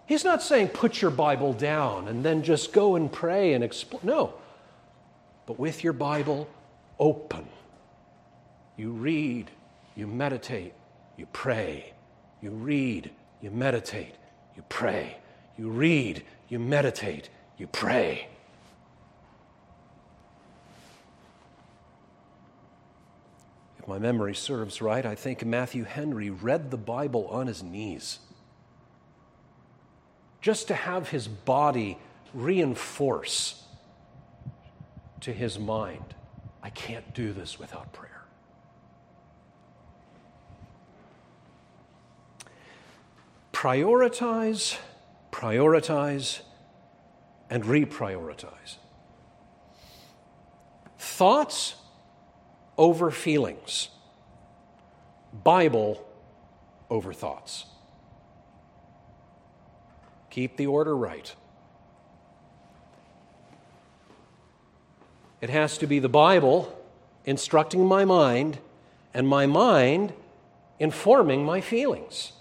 He's 0.07 0.25
not 0.25 0.43
saying 0.43 0.69
put 0.69 1.01
your 1.01 1.11
Bible 1.11 1.53
down 1.53 2.09
and 2.09 2.25
then 2.25 2.43
just 2.43 2.73
go 2.73 2.97
and 2.97 3.13
pray 3.13 3.53
and 3.55 3.63
explore. 3.63 4.01
No. 4.03 4.35
But 5.47 5.59
with 5.59 5.85
your 5.85 5.93
Bible 5.93 6.49
open, 6.99 7.47
you 8.77 8.91
read, 8.91 9.51
you 9.95 10.07
meditate, 10.07 10.73
you 11.17 11.27
pray. 11.33 11.93
You 12.41 12.51
read, 12.51 13.11
you 13.43 13.51
meditate, 13.51 14.15
you 14.57 14.65
pray. 14.69 15.19
You 15.59 15.69
read, 15.69 16.23
you 16.49 16.59
meditate, 16.59 17.29
you 17.59 17.67
pray. 17.67 18.29
If 23.79 23.80
my 23.91 23.99
memory 23.99 24.37
serves 24.37 24.81
right, 24.81 25.05
I 25.05 25.17
think 25.17 25.45
Matthew 25.45 25.83
Henry 25.83 26.31
read 26.31 26.71
the 26.71 26.77
Bible 26.77 27.27
on 27.27 27.49
his 27.49 27.61
knees 27.61 28.21
just 30.41 30.69
to 30.69 30.75
have 30.75 31.09
his 31.09 31.27
body 31.27 31.99
reinforce 32.33 33.65
to 35.23 35.33
his 35.33 35.59
mind 35.59 36.15
I 36.63 36.71
can't 36.71 37.13
do 37.15 37.33
this 37.33 37.59
without 37.59 37.93
prayer. 37.93 38.23
Prioritize, 43.53 44.77
prioritize, 45.33 46.41
and 47.49 47.65
reprioritize. 47.65 48.77
Thoughts 50.99 51.75
over 52.81 53.11
feelings, 53.11 53.91
Bible 55.45 56.03
over 56.89 57.13
thoughts. 57.13 57.67
Keep 60.31 60.57
the 60.57 60.67
order 60.67 60.97
right. 60.97 61.35
It 65.43 65.51
has 65.51 65.77
to 65.77 65.87
be 65.87 65.99
the 65.99 66.09
Bible 66.09 66.75
instructing 67.27 67.85
my 67.87 68.07
mind 68.07 68.59
and 69.13 69.29
my 69.29 69.45
mind 69.45 70.15
informing 70.79 71.45
my 71.45 71.61
feelings. 71.61 72.33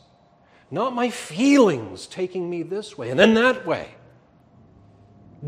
Not 0.72 0.96
my 0.96 1.10
feelings 1.10 2.08
taking 2.08 2.50
me 2.50 2.64
this 2.64 2.98
way 2.98 3.10
and 3.10 3.20
then 3.20 3.34
that 3.34 3.68
way, 3.68 3.90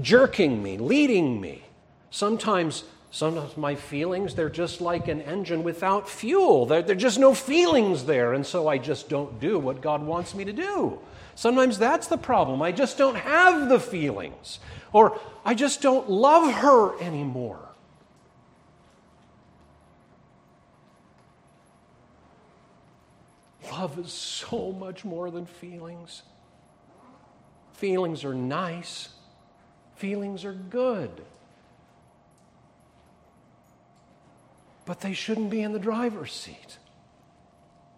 jerking 0.01 0.61
me, 0.61 0.77
leading 0.77 1.39
me, 1.39 1.63
sometimes 2.09 2.83
Sometimes 3.13 3.57
my 3.57 3.75
feelings, 3.75 4.35
they're 4.35 4.49
just 4.49 4.79
like 4.79 5.09
an 5.09 5.21
engine 5.21 5.63
without 5.63 6.09
fuel. 6.09 6.65
There, 6.65 6.79
are 6.79 6.95
just 6.95 7.19
no 7.19 7.33
feelings 7.33 8.05
there, 8.05 8.33
and 8.33 8.45
so 8.45 8.69
I 8.69 8.77
just 8.77 9.09
don't 9.09 9.37
do 9.37 9.59
what 9.59 9.81
God 9.81 10.01
wants 10.01 10.33
me 10.33 10.45
to 10.45 10.53
do. 10.53 10.97
Sometimes 11.35 11.77
that's 11.77 12.07
the 12.07 12.17
problem. 12.17 12.61
I 12.61 12.71
just 12.71 12.97
don't 12.97 13.17
have 13.17 13.67
the 13.67 13.81
feelings, 13.81 14.59
or 14.93 15.19
I 15.43 15.55
just 15.55 15.81
don't 15.81 16.09
love 16.09 16.53
her 16.53 16.97
anymore. 17.01 17.59
Love 23.73 23.99
is 23.99 24.13
so 24.13 24.71
much 24.71 25.03
more 25.03 25.29
than 25.31 25.45
feelings. 25.45 26.23
Feelings 27.73 28.23
are 28.23 28.33
nice, 28.33 29.09
feelings 29.95 30.45
are 30.45 30.53
good. 30.53 31.23
But 34.85 35.01
they 35.01 35.13
shouldn't 35.13 35.49
be 35.49 35.61
in 35.61 35.73
the 35.73 35.79
driver's 35.79 36.33
seat 36.33 36.77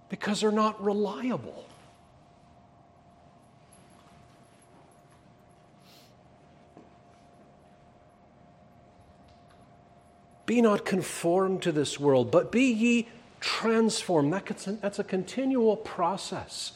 because 0.09 0.41
they're 0.41 0.51
not 0.51 0.83
reliable. 0.83 1.65
Be 10.45 10.61
not 10.61 10.83
conformed 10.85 11.61
to 11.61 11.71
this 11.71 11.99
world, 11.99 12.29
but 12.29 12.51
be 12.51 12.65
ye 12.65 13.07
transformed. 13.39 14.33
That's 14.33 14.99
a 14.99 15.03
continual 15.03 15.77
process 15.77 16.73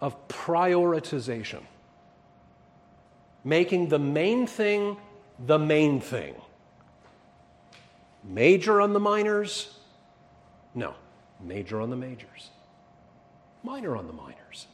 of 0.00 0.28
prioritization, 0.28 1.62
making 3.42 3.88
the 3.88 3.98
main 3.98 4.46
thing 4.46 4.98
the 5.38 5.58
main 5.58 6.00
thing. 6.00 6.34
Major 8.24 8.80
on 8.80 8.92
the 8.92 9.00
minors? 9.00 9.78
No, 10.74 10.94
major 11.40 11.80
on 11.80 11.90
the 11.90 11.96
majors. 11.96 12.50
Minor 13.62 13.96
on 13.96 14.06
the 14.06 14.12
minors. 14.12 14.66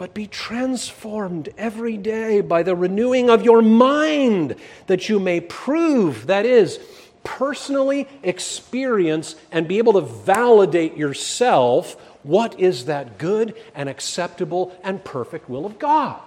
but 0.00 0.14
be 0.14 0.26
transformed 0.26 1.50
every 1.58 1.98
day 1.98 2.40
by 2.40 2.62
the 2.62 2.74
renewing 2.74 3.28
of 3.28 3.44
your 3.44 3.60
mind, 3.60 4.56
that 4.86 5.10
you 5.10 5.20
may 5.20 5.38
prove, 5.42 6.26
that 6.26 6.46
is, 6.46 6.80
personally 7.22 8.08
experience 8.22 9.36
and 9.52 9.68
be 9.68 9.76
able 9.76 9.92
to 9.92 10.00
validate 10.00 10.96
yourself 10.96 12.00
what 12.22 12.58
is 12.58 12.86
that 12.86 13.18
good 13.18 13.54
and 13.74 13.90
acceptable 13.90 14.74
and 14.82 15.04
perfect 15.04 15.50
will 15.50 15.66
of 15.66 15.78
God. 15.78 16.22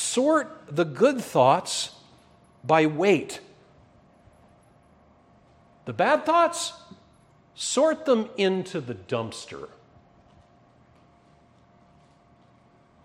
Sort 0.00 0.62
the 0.66 0.86
good 0.86 1.20
thoughts 1.20 1.90
by 2.64 2.86
weight. 2.86 3.38
The 5.84 5.92
bad 5.92 6.24
thoughts, 6.24 6.72
sort 7.54 8.06
them 8.06 8.30
into 8.38 8.80
the 8.80 8.94
dumpster. 8.94 9.68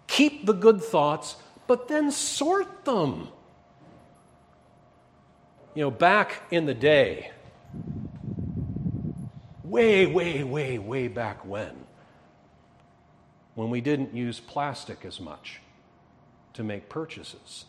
Keep 0.08 0.46
the 0.46 0.54
good 0.54 0.82
thoughts, 0.82 1.36
but 1.68 1.90
then 1.90 2.12
sort 2.12 2.86
them. 2.86 3.28
You 5.74 5.84
know, 5.84 5.92
back 5.92 6.44
in 6.50 6.66
the 6.66 6.74
day, 6.74 7.32
way, 9.66 10.06
way, 10.06 10.46
way, 10.46 10.80
way 10.80 11.10
back 11.10 11.46
when, 11.46 11.76
when 13.54 13.70
we 13.70 13.82
didn't 13.82 14.16
use 14.16 14.40
plastic 14.40 15.04
as 15.04 15.20
much 15.20 15.60
to 16.56 16.64
make 16.64 16.90
purchases, 16.90 17.66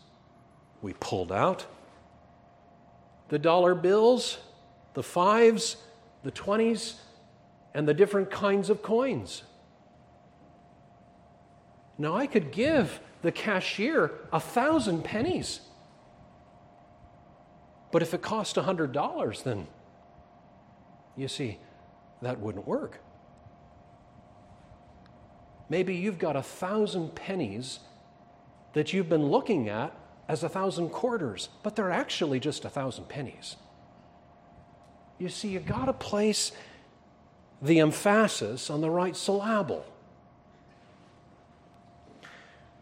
we 0.81 0.93
pulled 0.93 1.31
out 1.31 1.65
the 3.29 3.39
dollar 3.39 3.75
bills, 3.75 4.37
the 4.93 5.03
fives, 5.03 5.77
the 6.23 6.31
20s, 6.31 6.95
and 7.73 7.87
the 7.87 7.93
different 7.93 8.31
kinds 8.31 8.69
of 8.69 8.81
coins. 8.81 9.43
Now, 11.97 12.15
I 12.15 12.27
could 12.27 12.51
give 12.51 12.99
the 13.21 13.31
cashier 13.31 14.11
a 14.31 14.39
thousand 14.39 15.03
pennies. 15.03 15.61
But 17.91 18.01
if 18.01 18.13
it 18.13 18.21
cost 18.21 18.57
a 18.57 18.61
$100, 18.61 19.43
then 19.43 19.67
you 21.15 21.27
see, 21.27 21.59
that 22.21 22.39
wouldn't 22.39 22.67
work. 22.67 23.01
Maybe 25.69 25.95
you've 25.95 26.19
got 26.19 26.35
a 26.35 26.43
thousand 26.43 27.15
pennies 27.15 27.79
that 28.73 28.93
you've 28.93 29.09
been 29.09 29.27
looking 29.27 29.69
at 29.69 29.93
as 30.27 30.43
a 30.43 30.49
thousand 30.49 30.89
quarters, 30.89 31.49
but 31.63 31.75
they're 31.75 31.91
actually 31.91 32.39
just 32.39 32.65
a 32.65 32.69
thousand 32.69 33.07
pennies. 33.07 33.55
You 35.17 35.29
see, 35.29 35.49
you've 35.49 35.65
got 35.65 35.85
to 35.85 35.93
place 35.93 36.51
the 37.61 37.79
emphasis 37.79 38.69
on 38.69 38.81
the 38.81 38.89
right 38.89 39.15
syllable. 39.15 39.85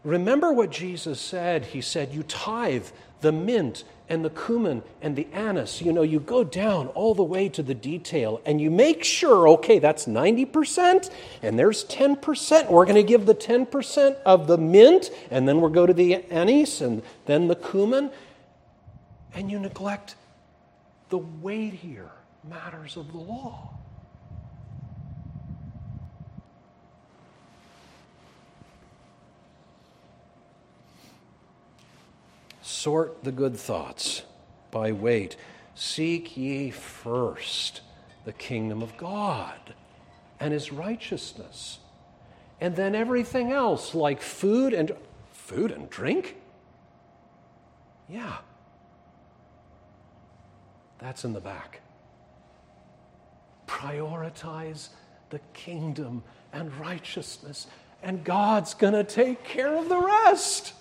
Remember 0.04 0.52
what 0.52 0.70
Jesus 0.70 1.20
said. 1.20 1.66
He 1.66 1.80
said, 1.80 2.12
You 2.12 2.22
tithe 2.22 2.86
the 3.20 3.32
mint 3.32 3.84
and 4.08 4.24
the 4.24 4.30
cumin 4.30 4.82
and 5.02 5.16
the 5.16 5.26
anise. 5.32 5.80
You 5.80 5.92
know, 5.92 6.02
you 6.02 6.20
go 6.20 6.44
down 6.44 6.88
all 6.88 7.14
the 7.14 7.24
way 7.24 7.48
to 7.50 7.62
the 7.62 7.74
detail 7.74 8.40
and 8.46 8.60
you 8.60 8.70
make 8.70 9.02
sure, 9.04 9.48
okay, 9.48 9.78
that's 9.78 10.06
90% 10.06 11.10
and 11.42 11.58
there's 11.58 11.84
10%. 11.84 12.70
We're 12.70 12.84
going 12.84 12.96
to 12.96 13.02
give 13.02 13.26
the 13.26 13.34
10% 13.34 14.16
of 14.24 14.46
the 14.46 14.58
mint 14.58 15.10
and 15.30 15.48
then 15.48 15.60
we'll 15.60 15.70
go 15.70 15.86
to 15.86 15.94
the 15.94 16.16
anise 16.30 16.80
and 16.80 17.02
then 17.26 17.48
the 17.48 17.56
cumin. 17.56 18.10
And 19.34 19.50
you 19.50 19.58
neglect 19.58 20.14
the 21.08 21.18
weightier 21.18 22.10
matters 22.48 22.96
of 22.96 23.12
the 23.12 23.18
law. 23.18 23.74
Sort 32.66 33.22
the 33.22 33.32
good 33.32 33.56
thoughts 33.56 34.22
by 34.70 34.92
weight. 34.92 35.36
Seek 35.74 36.36
ye 36.36 36.70
first 36.70 37.80
the 38.24 38.32
kingdom 38.32 38.82
of 38.82 38.96
God 38.96 39.74
and 40.40 40.52
his 40.52 40.72
righteousness. 40.72 41.78
And 42.60 42.74
then 42.74 42.94
everything 42.94 43.52
else, 43.52 43.94
like 43.94 44.20
food 44.20 44.72
and 44.74 44.92
food 45.32 45.70
and 45.70 45.88
drink? 45.88 46.36
Yeah. 48.08 48.38
That's 50.98 51.24
in 51.24 51.34
the 51.34 51.40
back 51.40 51.80
prioritize 53.66 54.88
the 55.30 55.40
kingdom 55.52 56.22
and 56.52 56.72
righteousness, 56.78 57.66
and 58.02 58.24
God's 58.24 58.74
going 58.74 58.94
to 58.94 59.04
take 59.04 59.44
care 59.44 59.76
of 59.76 59.88
the 59.88 60.00
rest. 60.00 60.72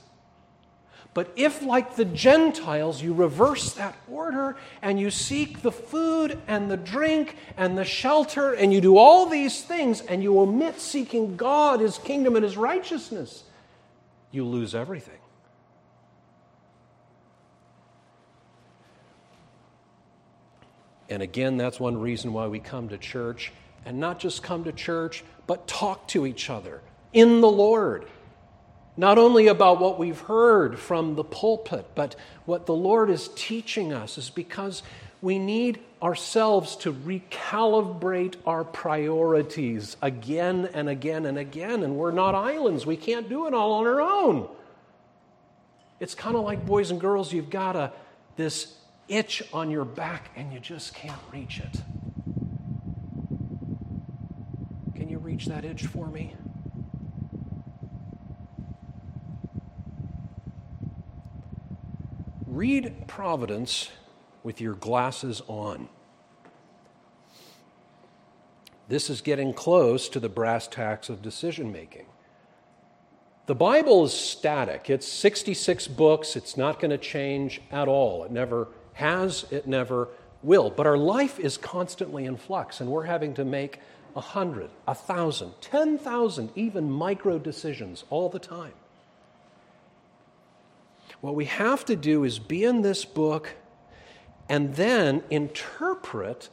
But 1.15 1.31
if, 1.37 1.63
like 1.63 1.95
the 1.95 2.03
Gentiles, 2.03 3.01
you 3.01 3.13
reverse 3.13 3.71
that 3.75 3.95
order 4.11 4.57
and 4.81 4.99
you 4.99 5.09
seek 5.09 5.61
the 5.61 5.71
food 5.71 6.37
and 6.45 6.69
the 6.69 6.75
drink 6.75 7.37
and 7.55 7.77
the 7.77 7.85
shelter 7.85 8.51
and 8.51 8.73
you 8.73 8.81
do 8.81 8.97
all 8.97 9.25
these 9.25 9.63
things 9.63 10.01
and 10.01 10.21
you 10.21 10.37
omit 10.37 10.81
seeking 10.81 11.37
God, 11.37 11.79
His 11.79 11.97
kingdom, 11.99 12.35
and 12.35 12.43
His 12.43 12.57
righteousness, 12.57 13.45
you 14.31 14.43
lose 14.43 14.75
everything. 14.75 15.17
And 21.07 21.23
again, 21.23 21.55
that's 21.55 21.79
one 21.79 21.97
reason 21.97 22.33
why 22.33 22.47
we 22.47 22.59
come 22.59 22.89
to 22.89 22.97
church 22.97 23.53
and 23.85 24.01
not 24.01 24.19
just 24.19 24.43
come 24.43 24.65
to 24.65 24.73
church, 24.73 25.23
but 25.47 25.65
talk 25.65 26.09
to 26.09 26.25
each 26.25 26.49
other 26.49 26.81
in 27.13 27.39
the 27.39 27.49
Lord. 27.49 28.05
Not 28.97 29.17
only 29.17 29.47
about 29.47 29.81
what 29.81 29.99
we've 29.99 30.19
heard 30.19 30.79
from 30.79 31.15
the 31.15 31.23
pulpit, 31.23 31.85
but 31.95 32.15
what 32.45 32.65
the 32.65 32.73
Lord 32.73 33.09
is 33.09 33.29
teaching 33.35 33.91
us 33.91 34.17
is 34.17 34.29
because 34.29 34.83
we 35.21 35.37
need 35.37 35.79
ourselves 36.01 36.75
to 36.77 36.93
recalibrate 36.93 38.35
our 38.45 38.63
priorities 38.63 39.97
again 40.01 40.69
and 40.73 40.87
again 40.87 41.25
and 41.25 41.37
again. 41.37 41.83
And 41.83 41.97
we're 41.97 42.11
not 42.11 42.35
islands, 42.35 42.85
we 42.85 42.95
can't 42.95 43.27
do 43.27 43.47
it 43.47 43.53
all 43.53 43.73
on 43.73 43.87
our 43.87 44.01
own. 44.01 44.47
It's 45.99 46.15
kind 46.15 46.35
of 46.35 46.43
like 46.43 46.65
boys 46.65 46.91
and 46.91 47.01
girls, 47.01 47.33
you've 47.33 47.49
got 47.49 47.75
a, 47.75 47.91
this 48.35 48.75
itch 49.07 49.43
on 49.53 49.71
your 49.71 49.85
back 49.85 50.29
and 50.35 50.53
you 50.53 50.59
just 50.59 50.93
can't 50.93 51.19
reach 51.33 51.59
it. 51.59 51.81
Can 54.95 55.09
you 55.09 55.17
reach 55.17 55.47
that 55.47 55.65
itch 55.65 55.85
for 55.85 56.07
me? 56.07 56.33
Read 62.55 63.03
Providence 63.05 63.91
with 64.41 64.61
your 64.61 64.75
glasses 64.75 65.41
on. 65.47 65.89
This 68.87 69.09
is 69.09 69.19
getting 69.19 69.53
close 69.53 70.07
to 70.07 70.21
the 70.21 70.29
brass 70.29 70.65
tacks 70.65 71.09
of 71.09 71.21
decision 71.21 71.73
making. 71.73 72.05
The 73.47 73.55
Bible 73.55 74.05
is 74.05 74.13
static. 74.13 74.89
It's 74.89 75.05
66 75.05 75.89
books. 75.89 76.37
It's 76.37 76.55
not 76.55 76.79
going 76.79 76.91
to 76.91 76.97
change 76.97 77.59
at 77.71 77.89
all. 77.89 78.23
It 78.23 78.31
never 78.31 78.69
has, 78.93 79.45
it 79.51 79.67
never 79.67 80.07
will. 80.41 80.69
But 80.69 80.87
our 80.87 80.97
life 80.97 81.37
is 81.37 81.57
constantly 81.57 82.23
in 82.23 82.37
flux, 82.37 82.79
and 82.79 82.89
we're 82.89 83.03
having 83.03 83.33
to 83.33 83.43
make 83.43 83.81
a 84.15 84.21
hundred, 84.21 84.69
a 84.87 84.95
thousand, 84.95 85.51
ten 85.59 85.97
thousand, 85.97 86.51
even 86.55 86.89
micro 86.89 87.37
decisions 87.37 88.05
all 88.09 88.29
the 88.29 88.39
time. 88.39 88.71
What 91.25 91.33
we 91.33 91.45
have 91.45 91.83
to 91.85 91.95
do 91.95 92.23
is 92.23 92.37
be 92.37 92.63
in 92.63 92.83
this 92.83 93.03
book 93.03 93.55
and 94.47 94.75
then 94.75 95.23
interpret 95.31 96.49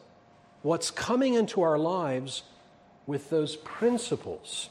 what's 0.62 0.90
coming 0.90 1.35
into 1.35 1.61
our 1.61 1.78
lives 1.78 2.44
with 3.06 3.28
those 3.28 3.56
principles. 3.56 4.70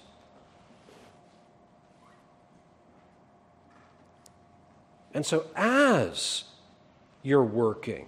And 5.14 5.24
so, 5.24 5.46
as 5.56 6.46
you're 7.22 7.44
working, 7.44 8.08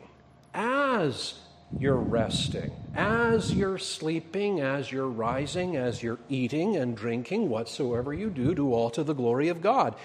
as 0.52 1.36
you're 1.78 1.96
resting, 1.96 2.72
as 2.96 3.54
you're 3.54 3.78
sleeping, 3.78 4.62
as 4.62 4.92
you're 4.92 5.08
rising, 5.08 5.76
as 5.76 6.02
you're 6.02 6.20
eating 6.28 6.76
and 6.76 6.98
drinking, 6.98 7.50
whatsoever 7.50 8.16
you 8.16 8.32
do, 8.32 8.56
do 8.56 8.74
all 8.74 8.90
to 8.90 9.04
the 9.04 9.14
glory 9.14 9.50
of 9.50 9.62
God. 9.62 9.96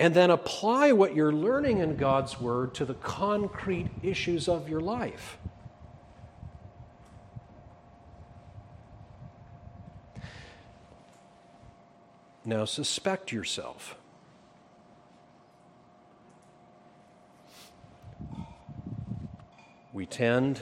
And 0.00 0.14
then 0.14 0.30
apply 0.30 0.92
what 0.92 1.14
you're 1.14 1.32
learning 1.32 1.78
in 1.78 1.96
God's 1.96 2.40
Word 2.40 2.74
to 2.74 2.84
the 2.84 2.94
concrete 2.94 3.88
issues 4.02 4.48
of 4.48 4.68
your 4.68 4.80
life. 4.80 5.38
Now, 12.44 12.64
suspect 12.64 13.32
yourself. 13.32 13.96
We 19.92 20.06
tend 20.06 20.60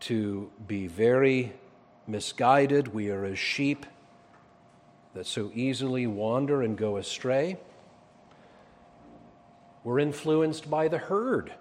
to 0.00 0.50
be 0.66 0.86
very 0.88 1.52
misguided. 2.06 2.88
We 2.88 3.10
are 3.10 3.24
as 3.24 3.38
sheep 3.38 3.86
that 5.14 5.24
so 5.24 5.50
easily 5.54 6.06
wander 6.06 6.60
and 6.62 6.76
go 6.76 6.96
astray. 6.96 7.56
We're 9.84 10.00
influenced 10.00 10.68
by 10.68 10.88
the 10.88 10.98
herd. 10.98 11.52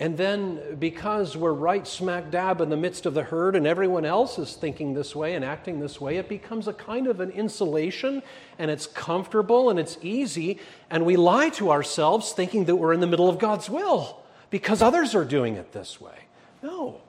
And 0.00 0.16
then, 0.16 0.76
because 0.78 1.36
we're 1.36 1.52
right 1.52 1.86
smack 1.86 2.30
dab 2.30 2.62
in 2.62 2.70
the 2.70 2.76
midst 2.76 3.04
of 3.04 3.12
the 3.12 3.22
herd 3.22 3.54
and 3.54 3.66
everyone 3.66 4.06
else 4.06 4.38
is 4.38 4.54
thinking 4.54 4.94
this 4.94 5.14
way 5.14 5.34
and 5.34 5.44
acting 5.44 5.78
this 5.78 6.00
way, 6.00 6.16
it 6.16 6.26
becomes 6.26 6.66
a 6.66 6.72
kind 6.72 7.06
of 7.06 7.20
an 7.20 7.30
insulation 7.30 8.22
and 8.58 8.70
it's 8.70 8.86
comfortable 8.86 9.68
and 9.68 9.78
it's 9.78 9.98
easy. 10.00 10.58
And 10.88 11.04
we 11.04 11.16
lie 11.16 11.50
to 11.50 11.70
ourselves 11.70 12.32
thinking 12.32 12.64
that 12.64 12.76
we're 12.76 12.94
in 12.94 13.00
the 13.00 13.06
middle 13.06 13.28
of 13.28 13.38
God's 13.38 13.68
will 13.68 14.22
because 14.48 14.80
others 14.80 15.14
are 15.14 15.24
doing 15.24 15.56
it 15.56 15.72
this 15.72 16.00
way. 16.00 16.16
No. 16.62 17.02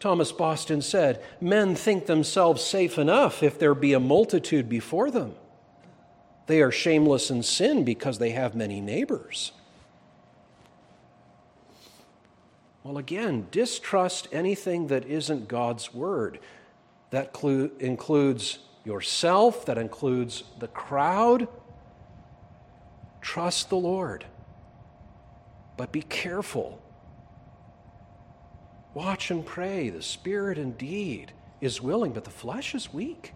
Thomas 0.00 0.32
Boston 0.32 0.80
said, 0.80 1.22
Men 1.38 1.74
think 1.74 2.06
themselves 2.06 2.64
safe 2.64 2.98
enough 2.98 3.42
if 3.42 3.58
there 3.58 3.74
be 3.74 3.92
a 3.92 4.00
multitude 4.00 4.70
before 4.70 5.10
them. 5.10 5.34
They 6.46 6.62
are 6.62 6.70
shameless 6.70 7.30
in 7.30 7.42
sin 7.42 7.84
because 7.84 8.18
they 8.18 8.30
have 8.30 8.54
many 8.54 8.80
neighbors. 8.80 9.52
Well, 12.84 12.98
again, 12.98 13.48
distrust 13.50 14.28
anything 14.30 14.86
that 14.88 15.06
isn't 15.06 15.48
God's 15.48 15.92
word. 15.92 16.38
That 17.10 17.32
clu- 17.32 17.72
includes 17.80 18.60
yourself, 18.84 19.66
that 19.66 19.76
includes 19.76 20.44
the 20.60 20.68
crowd. 20.68 21.48
Trust 23.20 23.70
the 23.70 23.76
Lord. 23.76 24.24
But 25.76 25.90
be 25.90 26.02
careful. 26.02 26.80
Watch 28.94 29.32
and 29.32 29.44
pray. 29.44 29.90
The 29.90 30.00
spirit 30.00 30.56
indeed 30.56 31.32
is 31.60 31.82
willing, 31.82 32.12
but 32.12 32.22
the 32.22 32.30
flesh 32.30 32.74
is 32.74 32.94
weak. 32.94 33.32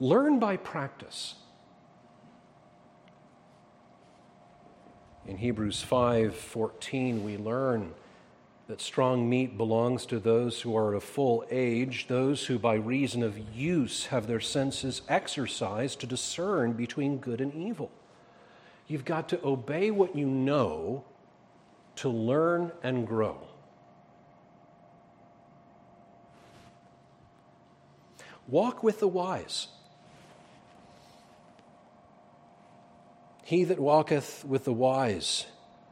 Learn 0.00 0.38
by 0.38 0.56
practice. 0.56 1.34
In 5.26 5.38
Hebrews 5.38 5.82
5:14 5.82 7.24
we 7.24 7.36
learn 7.36 7.94
that 8.68 8.80
strong 8.80 9.28
meat 9.28 9.56
belongs 9.56 10.06
to 10.06 10.20
those 10.20 10.60
who 10.60 10.76
are 10.76 10.94
of 10.94 11.02
full 11.02 11.44
age, 11.50 12.06
those 12.06 12.46
who 12.46 12.58
by 12.58 12.74
reason 12.74 13.22
of 13.22 13.38
use 13.54 14.06
have 14.06 14.26
their 14.26 14.40
senses 14.40 15.02
exercised 15.08 16.00
to 16.00 16.06
discern 16.06 16.74
between 16.74 17.18
good 17.18 17.40
and 17.40 17.52
evil. 17.54 17.90
You've 18.86 19.04
got 19.04 19.28
to 19.30 19.44
obey 19.44 19.90
what 19.90 20.14
you 20.14 20.26
know 20.26 21.04
to 21.96 22.08
learn 22.08 22.72
and 22.82 23.06
grow. 23.06 23.38
Walk 28.46 28.82
with 28.82 29.00
the 29.00 29.08
wise. 29.08 29.68
He 33.48 33.64
that 33.64 33.80
walketh 33.80 34.44
with 34.44 34.64
the 34.64 34.74
wise 34.74 35.46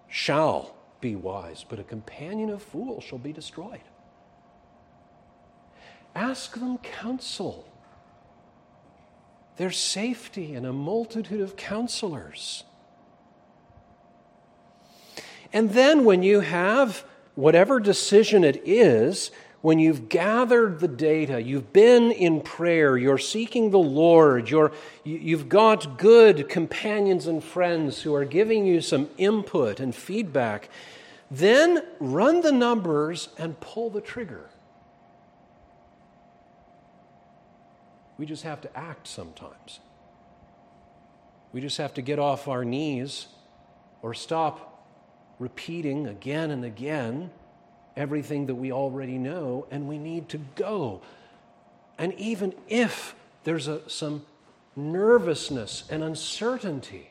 shall 0.08 0.76
be 1.00 1.16
wise, 1.16 1.64
but 1.66 1.78
a 1.78 1.84
companion 1.84 2.50
of 2.50 2.62
fools 2.62 3.02
shall 3.02 3.16
be 3.16 3.32
destroyed. 3.32 3.80
Ask 6.14 6.60
them 6.60 6.76
counsel. 6.76 7.66
There's 9.56 9.78
safety 9.78 10.52
in 10.52 10.66
a 10.66 10.72
multitude 10.74 11.40
of 11.40 11.56
counselors. 11.56 12.64
And 15.50 15.70
then 15.70 16.04
when 16.04 16.22
you 16.22 16.40
have 16.40 17.06
whatever 17.36 17.80
decision 17.80 18.44
it 18.44 18.60
is, 18.66 19.30
when 19.62 19.78
you've 19.78 20.08
gathered 20.08 20.80
the 20.80 20.88
data, 20.88 21.42
you've 21.42 21.72
been 21.72 22.12
in 22.12 22.40
prayer, 22.40 22.96
you're 22.96 23.18
seeking 23.18 23.70
the 23.70 23.78
Lord, 23.78 24.50
you're, 24.50 24.72
you've 25.04 25.48
got 25.48 25.98
good 25.98 26.48
companions 26.48 27.26
and 27.26 27.42
friends 27.42 28.02
who 28.02 28.14
are 28.14 28.24
giving 28.24 28.66
you 28.66 28.80
some 28.80 29.08
input 29.18 29.80
and 29.80 29.94
feedback, 29.94 30.68
then 31.30 31.82
run 31.98 32.42
the 32.42 32.52
numbers 32.52 33.30
and 33.38 33.58
pull 33.60 33.90
the 33.90 34.00
trigger. 34.00 34.50
We 38.18 38.26
just 38.26 38.44
have 38.44 38.60
to 38.62 38.76
act 38.76 39.08
sometimes. 39.08 39.80
We 41.52 41.60
just 41.60 41.78
have 41.78 41.94
to 41.94 42.02
get 42.02 42.18
off 42.18 42.48
our 42.48 42.64
knees 42.64 43.26
or 44.02 44.14
stop 44.14 44.84
repeating 45.38 46.06
again 46.06 46.50
and 46.50 46.64
again 46.64 47.30
everything 47.96 48.46
that 48.46 48.54
we 48.54 48.70
already 48.70 49.18
know, 49.18 49.66
and 49.70 49.88
we 49.88 49.98
need 49.98 50.28
to 50.28 50.38
go. 50.54 51.00
And 51.98 52.12
even 52.14 52.54
if 52.68 53.14
there's 53.44 53.68
a, 53.68 53.88
some 53.88 54.24
nervousness 54.74 55.84
and 55.88 56.04
uncertainty, 56.04 57.10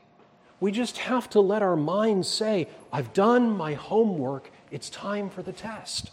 we 0.59 0.71
just 0.71 0.99
have 0.99 1.29
to 1.31 1.39
let 1.39 1.61
our 1.61 1.75
minds 1.75 2.27
say, 2.27 2.67
I've 2.93 3.13
done 3.13 3.49
my 3.57 3.73
homework, 3.73 4.51
it's 4.71 4.89
time 4.89 5.29
for 5.29 5.41
the 5.41 5.51
test. 5.51 6.11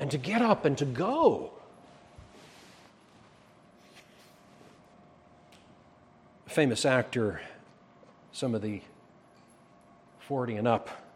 And 0.00 0.10
to 0.10 0.18
get 0.18 0.42
up 0.42 0.64
and 0.64 0.76
to 0.78 0.84
go. 0.84 1.52
Famous 6.46 6.84
actor, 6.84 7.40
some 8.32 8.54
of 8.54 8.62
the 8.62 8.80
40 10.20 10.56
and 10.56 10.68
up 10.68 11.07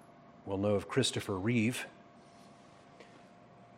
will 0.46 0.59
know 0.59 0.74
of 0.74 0.88
Christopher 0.88 1.38
Reeve, 1.38 1.87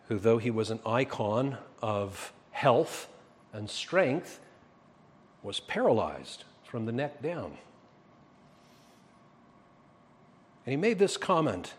who, 0.09 0.19
though 0.19 0.39
he 0.39 0.51
was 0.51 0.71
an 0.71 0.81
icon 0.87 1.59
of 1.83 2.33
health 2.51 3.09
and 3.53 3.69
strength, 3.69 4.41
was 5.43 5.61
paralyzed 5.61 6.45
from 6.65 6.87
the 6.87 6.93
neck 6.93 7.23
down. 7.23 7.57
And 10.67 10.73
he 10.73 10.77
made 10.77 10.99
this 10.99 11.17
comment. 11.17 11.75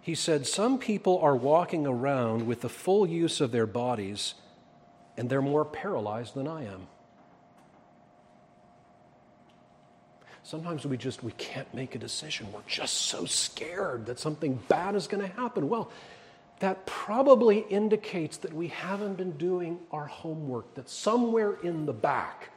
He 0.00 0.14
said, 0.14 0.46
Some 0.46 0.78
people 0.78 1.18
are 1.18 1.36
walking 1.36 1.86
around 1.86 2.46
with 2.46 2.62
the 2.62 2.68
full 2.68 3.06
use 3.06 3.40
of 3.40 3.52
their 3.52 3.66
bodies, 3.66 4.34
and 5.16 5.28
they're 5.28 5.42
more 5.42 5.64
paralyzed 5.64 6.34
than 6.34 6.48
I 6.48 6.64
am. 6.64 6.86
Sometimes 10.46 10.86
we 10.86 10.96
just 10.96 11.24
we 11.24 11.32
can't 11.32 11.74
make 11.74 11.96
a 11.96 11.98
decision. 11.98 12.46
We're 12.52 12.60
just 12.68 12.94
so 12.94 13.24
scared 13.24 14.06
that 14.06 14.20
something 14.20 14.60
bad 14.68 14.94
is 14.94 15.08
going 15.08 15.28
to 15.28 15.34
happen. 15.34 15.68
Well, 15.68 15.90
that 16.60 16.86
probably 16.86 17.66
indicates 17.68 18.36
that 18.38 18.52
we 18.52 18.68
haven't 18.68 19.16
been 19.16 19.32
doing 19.32 19.80
our 19.90 20.06
homework, 20.06 20.76
that 20.76 20.88
somewhere 20.88 21.56
in 21.64 21.84
the 21.84 21.92
back, 21.92 22.50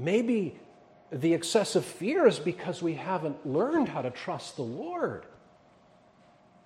maybe 0.00 0.58
the 1.12 1.32
excessive 1.32 1.84
fear 1.84 2.26
is 2.26 2.40
because 2.40 2.82
we 2.82 2.94
haven't 2.94 3.46
learned 3.46 3.88
how 3.88 4.02
to 4.02 4.10
trust 4.10 4.56
the 4.56 4.62
Lord 4.62 5.26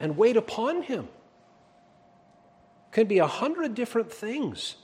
and 0.01 0.17
wait 0.17 0.39
upon 0.39 0.81
Him. 0.81 1.07
could 2.93 3.09
be 3.09 3.19
a 3.19 3.27
hundred 3.27 3.75
different 3.75 4.11
things. 4.11 4.77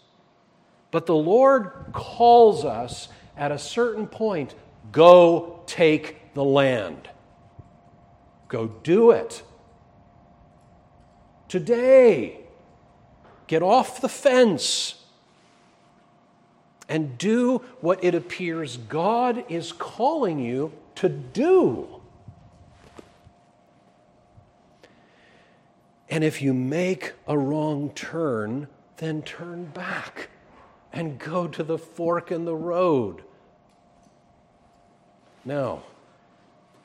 But 0.91 1.07
the 1.07 1.17
Lord 1.17 1.73
calls 1.93 2.67
us 2.67 3.09
at 3.39 3.53
a 3.53 3.59
certain 3.59 4.07
point 4.07 4.55
go 4.93 5.63
take 5.67 6.35
the 6.35 6.45
land. 6.45 7.09
Go 8.49 8.69
do 8.83 9.11
it. 9.13 9.43
Today, 11.49 12.41
get 13.47 13.63
off 13.63 14.01
the 14.01 14.09
fence 14.09 14.97
and 16.89 17.17
do 17.19 17.59
what 17.81 18.03
it 18.03 18.15
appears 18.15 18.77
God 18.77 19.45
is 19.49 19.73
calling 19.73 20.39
you 20.39 20.73
to 20.97 21.09
do. 21.09 22.01
And 26.11 26.25
if 26.25 26.41
you 26.41 26.55
make 26.55 27.13
a 27.27 27.37
wrong 27.37 27.91
turn, 27.91 28.69
then 28.97 29.23
turn 29.23 29.67
back 29.67 30.31
and 30.93 31.19
go 31.19 31.47
to 31.47 31.63
the 31.63 31.79
fork 31.79 32.33
in 32.33 32.47
the 32.47 32.55
road. 32.55 33.23
Now, 35.45 35.85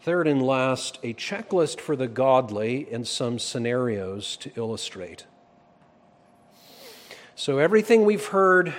third 0.02 0.28
and 0.28 0.42
last, 0.42 1.00
a 1.04 1.14
checklist 1.14 1.80
for 1.80 1.96
the 1.96 2.08
godly 2.08 2.88
and 2.92 3.08
some 3.08 3.40
scenarios 3.40 4.38
to 4.38 4.52
illustrate. 4.56 5.26
So, 7.36 7.58
everything 7.58 8.06
we've 8.06 8.28
heard 8.28 8.74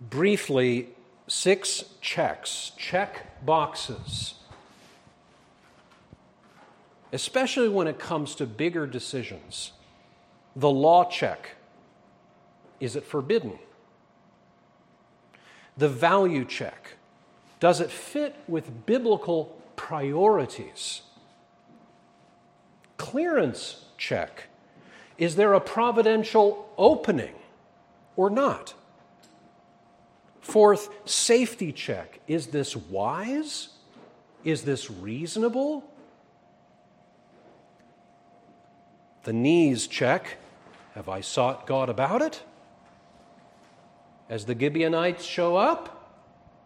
briefly, 0.00 0.88
six 1.26 1.84
checks, 2.00 2.72
check 2.76 3.44
boxes, 3.44 4.34
especially 7.12 7.68
when 7.68 7.86
it 7.86 7.98
comes 7.98 8.34
to 8.36 8.46
bigger 8.46 8.86
decisions. 8.86 9.72
The 10.56 10.70
law 10.70 11.04
check 11.04 11.56
is 12.82 12.96
it 12.96 13.04
forbidden? 13.04 13.60
The 15.76 15.88
value 15.88 16.44
check 16.44 16.96
does 17.62 17.80
it 17.80 17.92
fit 17.92 18.34
with 18.48 18.86
biblical 18.86 19.56
priorities? 19.76 21.02
Clearance 22.96 23.84
check 23.96 24.48
is 25.16 25.36
there 25.36 25.54
a 25.54 25.60
providential 25.60 26.68
opening 26.76 27.36
or 28.16 28.30
not? 28.30 28.74
Fourth, 30.40 30.88
safety 31.08 31.70
check. 31.70 32.18
Is 32.26 32.48
this 32.48 32.74
wise? 32.74 33.68
Is 34.42 34.62
this 34.62 34.90
reasonable? 34.90 35.84
The 39.22 39.32
knees 39.32 39.86
check. 39.86 40.38
Have 40.96 41.08
I 41.08 41.20
sought 41.20 41.68
God 41.68 41.88
about 41.88 42.22
it? 42.22 42.42
As 44.28 44.46
the 44.46 44.58
Gibeonites 44.58 45.22
show 45.22 45.54
up 45.54 46.01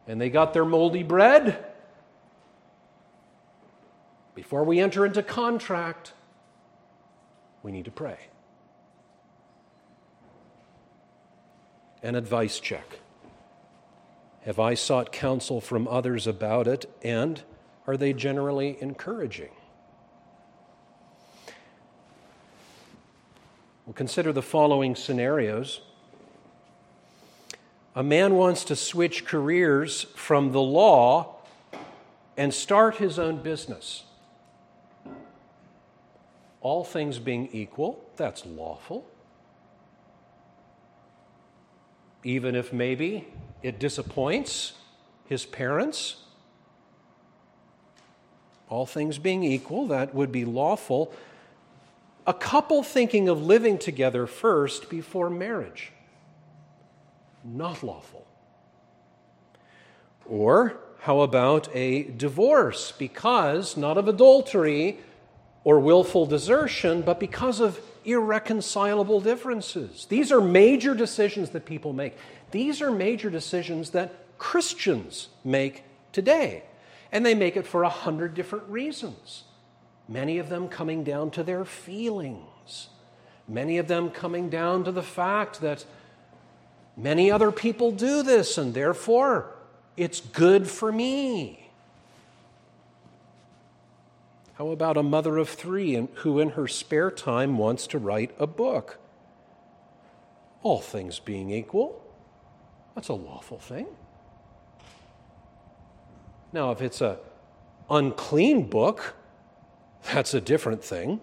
and 0.07 0.21
they 0.21 0.31
got 0.31 0.53
their 0.53 0.65
moldy 0.65 1.03
bread, 1.03 1.65
before 4.35 4.65
we 4.65 4.79
enter 4.81 5.05
into 5.07 5.23
contract, 5.23 6.13
we 7.63 7.73
need 7.73 7.87
to 7.87 7.91
pray. 7.91 8.19
An 12.03 12.15
advice 12.15 12.61
check. 12.61 13.01
Have 14.43 14.61
I 14.61 14.75
sought 14.75 15.11
counsel 15.11 15.61
from 15.61 15.89
others 15.89 16.27
about 16.29 16.69
it, 16.69 16.89
and 17.03 17.43
are 17.87 17.97
they 17.97 18.13
generally 18.13 18.77
encouraging? 18.81 19.51
We'll 23.87 23.95
consider 23.95 24.33
the 24.33 24.43
following 24.43 24.95
scenarios. 24.95 25.81
A 27.97 28.03
man 28.03 28.35
wants 28.35 28.63
to 28.65 28.77
switch 28.77 29.25
careers 29.25 30.03
from 30.15 30.53
the 30.53 30.61
law 30.61 31.37
and 32.37 32.53
start 32.53 32.97
his 32.97 33.19
own 33.19 33.39
business. 33.39 34.05
All 36.61 36.85
things 36.85 37.19
being 37.19 37.49
equal, 37.53 38.05
that's 38.17 38.45
lawful. 38.45 39.07
Even 42.23 42.55
if 42.55 42.71
maybe 42.71 43.29
it 43.63 43.79
disappoints 43.79 44.75
his 45.25 45.47
parents. 45.47 46.17
All 48.69 48.85
things 48.85 49.17
being 49.17 49.43
equal, 49.43 49.87
that 49.87 50.15
would 50.15 50.31
be 50.31 50.45
lawful. 50.45 51.15
A 52.27 52.35
couple 52.35 52.83
thinking 52.83 53.27
of 53.27 53.41
living 53.41 53.79
together 53.79 54.27
first 54.27 54.91
before 54.91 55.31
marriage. 55.31 55.93
Not 57.47 57.83
lawful. 57.83 58.27
Or 60.27 60.79
how 61.01 61.21
about 61.21 61.69
a 61.75 62.03
divorce 62.03 62.93
because 62.93 63.77
not 63.77 63.97
of 63.97 64.09
adultery 64.09 64.99
or 65.63 65.79
willful 65.79 66.27
desertion, 66.27 67.03
but 67.03 67.21
because 67.21 67.61
of 67.61 67.81
irreconcilable 68.05 69.21
differences? 69.21 70.07
These 70.07 70.33
are 70.33 70.41
major 70.41 70.95
decisions 70.95 71.51
that 71.51 71.65
people 71.65 71.93
make. 71.93 72.17
These 72.51 72.83
are 72.83 72.91
major 72.91 73.31
decisions 73.31 73.91
that 73.91 74.15
Christians 74.39 75.29
make 75.45 75.85
today. 76.13 76.65
And 77.13 77.25
they 77.25 77.35
make 77.35 77.57
it 77.57 77.67
for 77.67 77.85
a 77.85 77.89
hundred 77.89 78.35
different 78.35 78.69
reasons. 78.69 79.45
Many 80.09 80.39
of 80.39 80.49
them 80.49 80.69
coming 80.69 81.05
down 81.05 81.31
to 81.33 81.43
their 81.43 81.65
feelings. 81.65 82.89
Many 83.49 83.79
of 83.79 83.87
them 83.87 84.11
coming 84.11 84.51
down 84.51 84.83
to 84.85 84.93
the 84.93 85.03
fact 85.03 85.61
that 85.61 85.85
many 86.97 87.31
other 87.31 87.53
people 87.53 87.93
do 87.93 88.23
this 88.23 88.57
and 88.59 88.75
therefore 88.75 89.55
it's 89.97 90.21
good 90.21 90.69
for 90.69 90.93
me. 90.93 91.71
How 94.55 94.69
about 94.69 94.97
a 94.97 95.03
mother 95.03 95.37
of 95.37 95.51
three 95.51 96.09
who, 96.15 96.41
in 96.41 96.51
her 96.51 96.67
spare 96.67 97.11
time, 97.11 97.59
wants 97.59 97.87
to 97.89 97.99
write 97.99 98.35
a 98.39 98.47
book? 98.47 98.99
All 100.63 100.81
things 100.81 101.19
being 101.19 101.51
equal, 101.51 102.03
that's 102.95 103.09
a 103.09 103.15
lawful 103.15 103.59
thing. 103.59 103.87
Now, 106.53 106.71
if 106.71 106.81
it's 106.81 107.03
a 107.03 107.19
unclean 107.91 108.71
book, 108.71 109.15
that's 110.05 110.33
a 110.33 110.41
different 110.41 110.83
thing. 110.83 111.21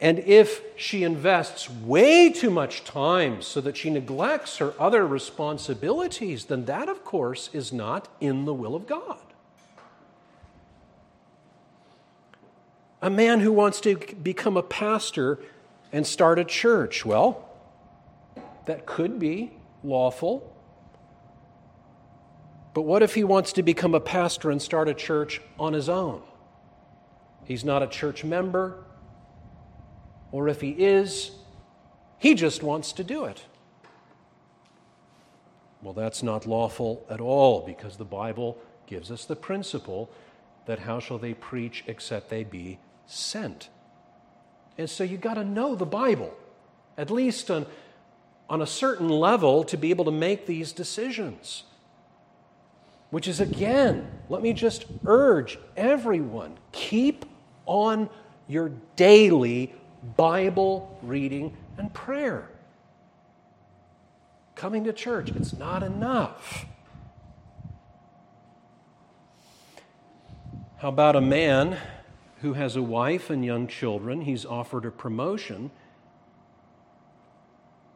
And 0.00 0.18
if 0.20 0.62
she 0.76 1.04
invests 1.04 1.68
way 1.68 2.30
too 2.30 2.50
much 2.50 2.84
time 2.84 3.42
so 3.42 3.60
that 3.60 3.76
she 3.76 3.90
neglects 3.90 4.56
her 4.56 4.72
other 4.78 5.06
responsibilities, 5.06 6.46
then 6.46 6.64
that, 6.64 6.88
of 6.88 7.04
course, 7.04 7.50
is 7.52 7.70
not 7.70 8.08
in 8.18 8.46
the 8.46 8.54
will 8.54 8.74
of 8.74 8.86
God. 8.86 9.18
A 13.02 13.10
man 13.10 13.40
who 13.40 13.52
wants 13.52 13.80
to 13.82 13.96
become 14.22 14.56
a 14.56 14.62
pastor 14.62 15.38
and 15.92 16.06
start 16.06 16.38
a 16.38 16.44
church, 16.44 17.04
well, 17.04 17.48
that 18.64 18.86
could 18.86 19.18
be 19.18 19.52
lawful. 19.84 20.54
But 22.72 22.82
what 22.82 23.02
if 23.02 23.14
he 23.14 23.24
wants 23.24 23.52
to 23.54 23.62
become 23.62 23.94
a 23.94 24.00
pastor 24.00 24.50
and 24.50 24.62
start 24.62 24.88
a 24.88 24.94
church 24.94 25.42
on 25.58 25.72
his 25.72 25.88
own? 25.88 26.22
He's 27.44 27.64
not 27.64 27.82
a 27.82 27.86
church 27.86 28.22
member, 28.22 28.84
or 30.32 30.48
if 30.48 30.60
he 30.60 30.70
is, 30.70 31.32
he 32.18 32.34
just 32.34 32.62
wants 32.62 32.92
to 32.92 33.04
do 33.04 33.24
it. 33.24 33.44
Well, 35.82 35.94
that's 35.94 36.22
not 36.22 36.46
lawful 36.46 37.04
at 37.08 37.20
all 37.20 37.64
because 37.64 37.96
the 37.96 38.04
Bible 38.04 38.58
gives 38.86 39.10
us 39.10 39.24
the 39.24 39.36
principle 39.36 40.10
that 40.66 40.80
how 40.80 41.00
shall 41.00 41.18
they 41.18 41.34
preach 41.34 41.84
except 41.86 42.28
they 42.28 42.44
be 42.44 42.78
sent? 43.06 43.70
And 44.76 44.88
so 44.88 45.04
you've 45.04 45.20
got 45.20 45.34
to 45.34 45.44
know 45.44 45.74
the 45.74 45.86
Bible, 45.86 46.34
at 46.98 47.10
least 47.10 47.50
on 47.50 47.66
on 48.50 48.60
a 48.60 48.66
certain 48.66 49.08
level 49.08 49.62
to 49.62 49.76
be 49.76 49.90
able 49.90 50.04
to 50.04 50.10
make 50.10 50.44
these 50.44 50.72
decisions. 50.72 51.62
Which 53.10 53.28
is, 53.28 53.40
again, 53.40 54.10
let 54.28 54.42
me 54.42 54.52
just 54.52 54.84
urge 55.06 55.58
everyone 55.76 56.58
keep 56.72 57.24
on 57.64 58.10
your 58.48 58.72
daily 58.96 59.72
Bible 60.02 60.98
reading 61.02 61.56
and 61.78 61.92
prayer. 61.92 62.48
Coming 64.54 64.84
to 64.84 64.92
church, 64.92 65.30
it's 65.30 65.52
not 65.52 65.82
enough. 65.82 66.66
How 70.78 70.88
about 70.88 71.16
a 71.16 71.20
man 71.20 71.76
who 72.40 72.54
has 72.54 72.76
a 72.76 72.82
wife 72.82 73.30
and 73.30 73.44
young 73.44 73.66
children? 73.66 74.22
He's 74.22 74.46
offered 74.46 74.84
a 74.84 74.90
promotion 74.90 75.70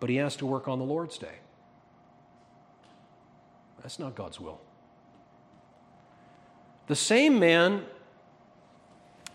but 0.05 0.11
he 0.11 0.17
has 0.17 0.37
to 0.37 0.45
work 0.45 0.69
on 0.69 0.79
the 0.79 0.85
Lord's 0.85 1.17
day. 1.17 1.37
That's 3.81 3.99
not 3.99 4.15
God's 4.15 4.39
will. 4.39 4.61
The 6.89 6.95
same 6.95 7.39
man 7.39 7.87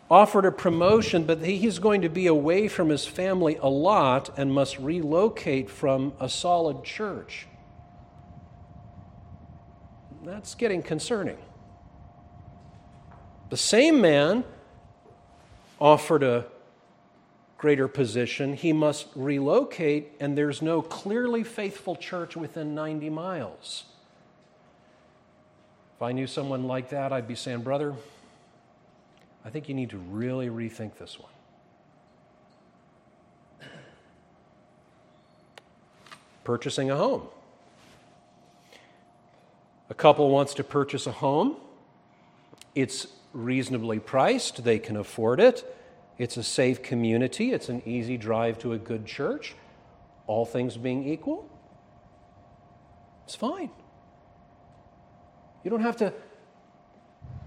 offered 0.09 0.45
a 0.45 0.51
promotion, 0.51 1.23
but 1.23 1.39
he's 1.41 1.77
going 1.77 2.01
to 2.01 2.09
be 2.09 2.25
away 2.27 2.67
from 2.67 2.89
his 2.89 3.05
family 3.05 3.57
a 3.61 3.69
lot 3.69 4.29
and 4.37 4.51
must 4.51 4.79
relocate 4.79 5.69
from 5.69 6.13
a 6.19 6.27
solid 6.27 6.83
church. 6.83 7.47
That's 10.23 10.55
getting 10.55 10.81
concerning. 10.81 11.37
The 13.49 13.57
same 13.57 14.01
man 14.01 14.43
offered 15.79 16.23
a 16.23 16.45
greater 17.57 17.87
position, 17.87 18.53
he 18.53 18.73
must 18.73 19.07
relocate, 19.15 20.13
and 20.19 20.37
there's 20.37 20.61
no 20.61 20.81
clearly 20.81 21.43
faithful 21.43 21.95
church 21.95 22.35
within 22.35 22.73
90 22.73 23.09
miles. 23.09 23.83
If 25.97 26.01
I 26.01 26.13
knew 26.13 26.27
someone 26.27 26.63
like 26.63 26.89
that, 26.89 27.11
I'd 27.11 27.27
be 27.27 27.35
saying, 27.35 27.61
Brother, 27.61 27.95
I 29.45 29.49
think 29.49 29.69
you 29.69 29.75
need 29.75 29.89
to 29.91 29.97
really 29.97 30.49
rethink 30.49 30.97
this 30.97 31.17
one. 31.19 31.32
Purchasing 36.43 36.91
a 36.91 36.95
home. 36.95 37.28
A 39.89 39.93
couple 39.93 40.30
wants 40.30 40.54
to 40.56 40.63
purchase 40.63 41.08
a 41.08 41.12
home. 41.12 41.56
It's 42.75 43.08
reasonably 43.34 43.99
priced, 43.99 44.63
they 44.63 44.80
can 44.80 44.97
afford 44.97 45.39
it. 45.39 45.65
It's 46.17 46.38
a 46.38 46.43
safe 46.43 46.84
community, 46.84 47.54
it's 47.54 47.69
an 47.69 47.82
easy 47.86 48.17
drive 48.17 48.60
to 48.60 48.73
a 48.73 48.78
good 48.78 49.06
church. 49.06 49.56
All 50.28 50.45
things 50.45 50.78
being 50.78 51.08
equal, 51.08 51.49
it's 53.25 53.36
fine. 53.36 53.69
You 55.63 55.71
don't 55.71 55.82
have 55.82 55.97
to 55.97 56.13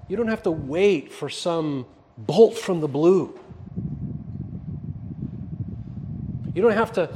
you 0.08 0.16
don't 0.16 0.28
have 0.28 0.42
to 0.44 0.50
wait 0.50 1.12
for 1.12 1.28
some 1.28 1.86
bolt 2.18 2.56
from 2.56 2.80
the 2.80 2.88
blue. 2.88 3.38
You 6.54 6.62
don't 6.62 6.72
have 6.72 6.92
to 6.94 7.10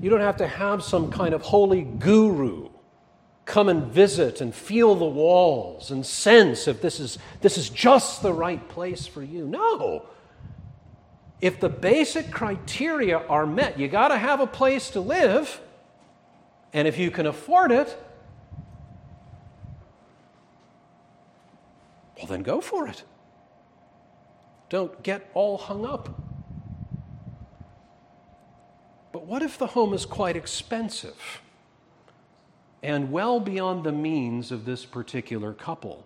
you 0.00 0.10
don't 0.10 0.20
have 0.20 0.36
to 0.38 0.46
have 0.46 0.82
some 0.82 1.10
kind 1.10 1.34
of 1.34 1.42
holy 1.42 1.82
guru 1.82 2.68
come 3.44 3.68
and 3.68 3.84
visit 3.84 4.40
and 4.40 4.54
feel 4.54 4.94
the 4.94 5.04
walls 5.04 5.90
and 5.90 6.06
sense 6.06 6.68
if 6.68 6.80
this 6.80 7.00
is 7.00 7.18
this 7.40 7.58
is 7.58 7.68
just 7.68 8.22
the 8.22 8.32
right 8.32 8.68
place 8.68 9.06
for 9.06 9.22
you. 9.22 9.46
No 9.46 10.06
if 11.40 11.60
the 11.60 11.68
basic 11.68 12.30
criteria 12.30 13.18
are 13.18 13.46
met, 13.46 13.78
you 13.78 13.88
got 13.88 14.08
to 14.08 14.18
have 14.18 14.40
a 14.40 14.46
place 14.46 14.90
to 14.90 15.00
live, 15.00 15.60
and 16.72 16.88
if 16.88 16.98
you 16.98 17.10
can 17.10 17.26
afford 17.26 17.70
it, 17.70 17.96
well, 22.18 22.26
then 22.26 22.42
go 22.42 22.60
for 22.60 22.86
it. 22.86 23.04
Don't 24.68 25.02
get 25.02 25.30
all 25.34 25.56
hung 25.56 25.86
up. 25.86 26.20
But 29.12 29.24
what 29.24 29.42
if 29.42 29.56
the 29.56 29.68
home 29.68 29.94
is 29.94 30.04
quite 30.04 30.36
expensive 30.36 31.40
and 32.82 33.10
well 33.10 33.40
beyond 33.40 33.84
the 33.84 33.92
means 33.92 34.52
of 34.52 34.64
this 34.64 34.84
particular 34.84 35.54
couple? 35.54 36.04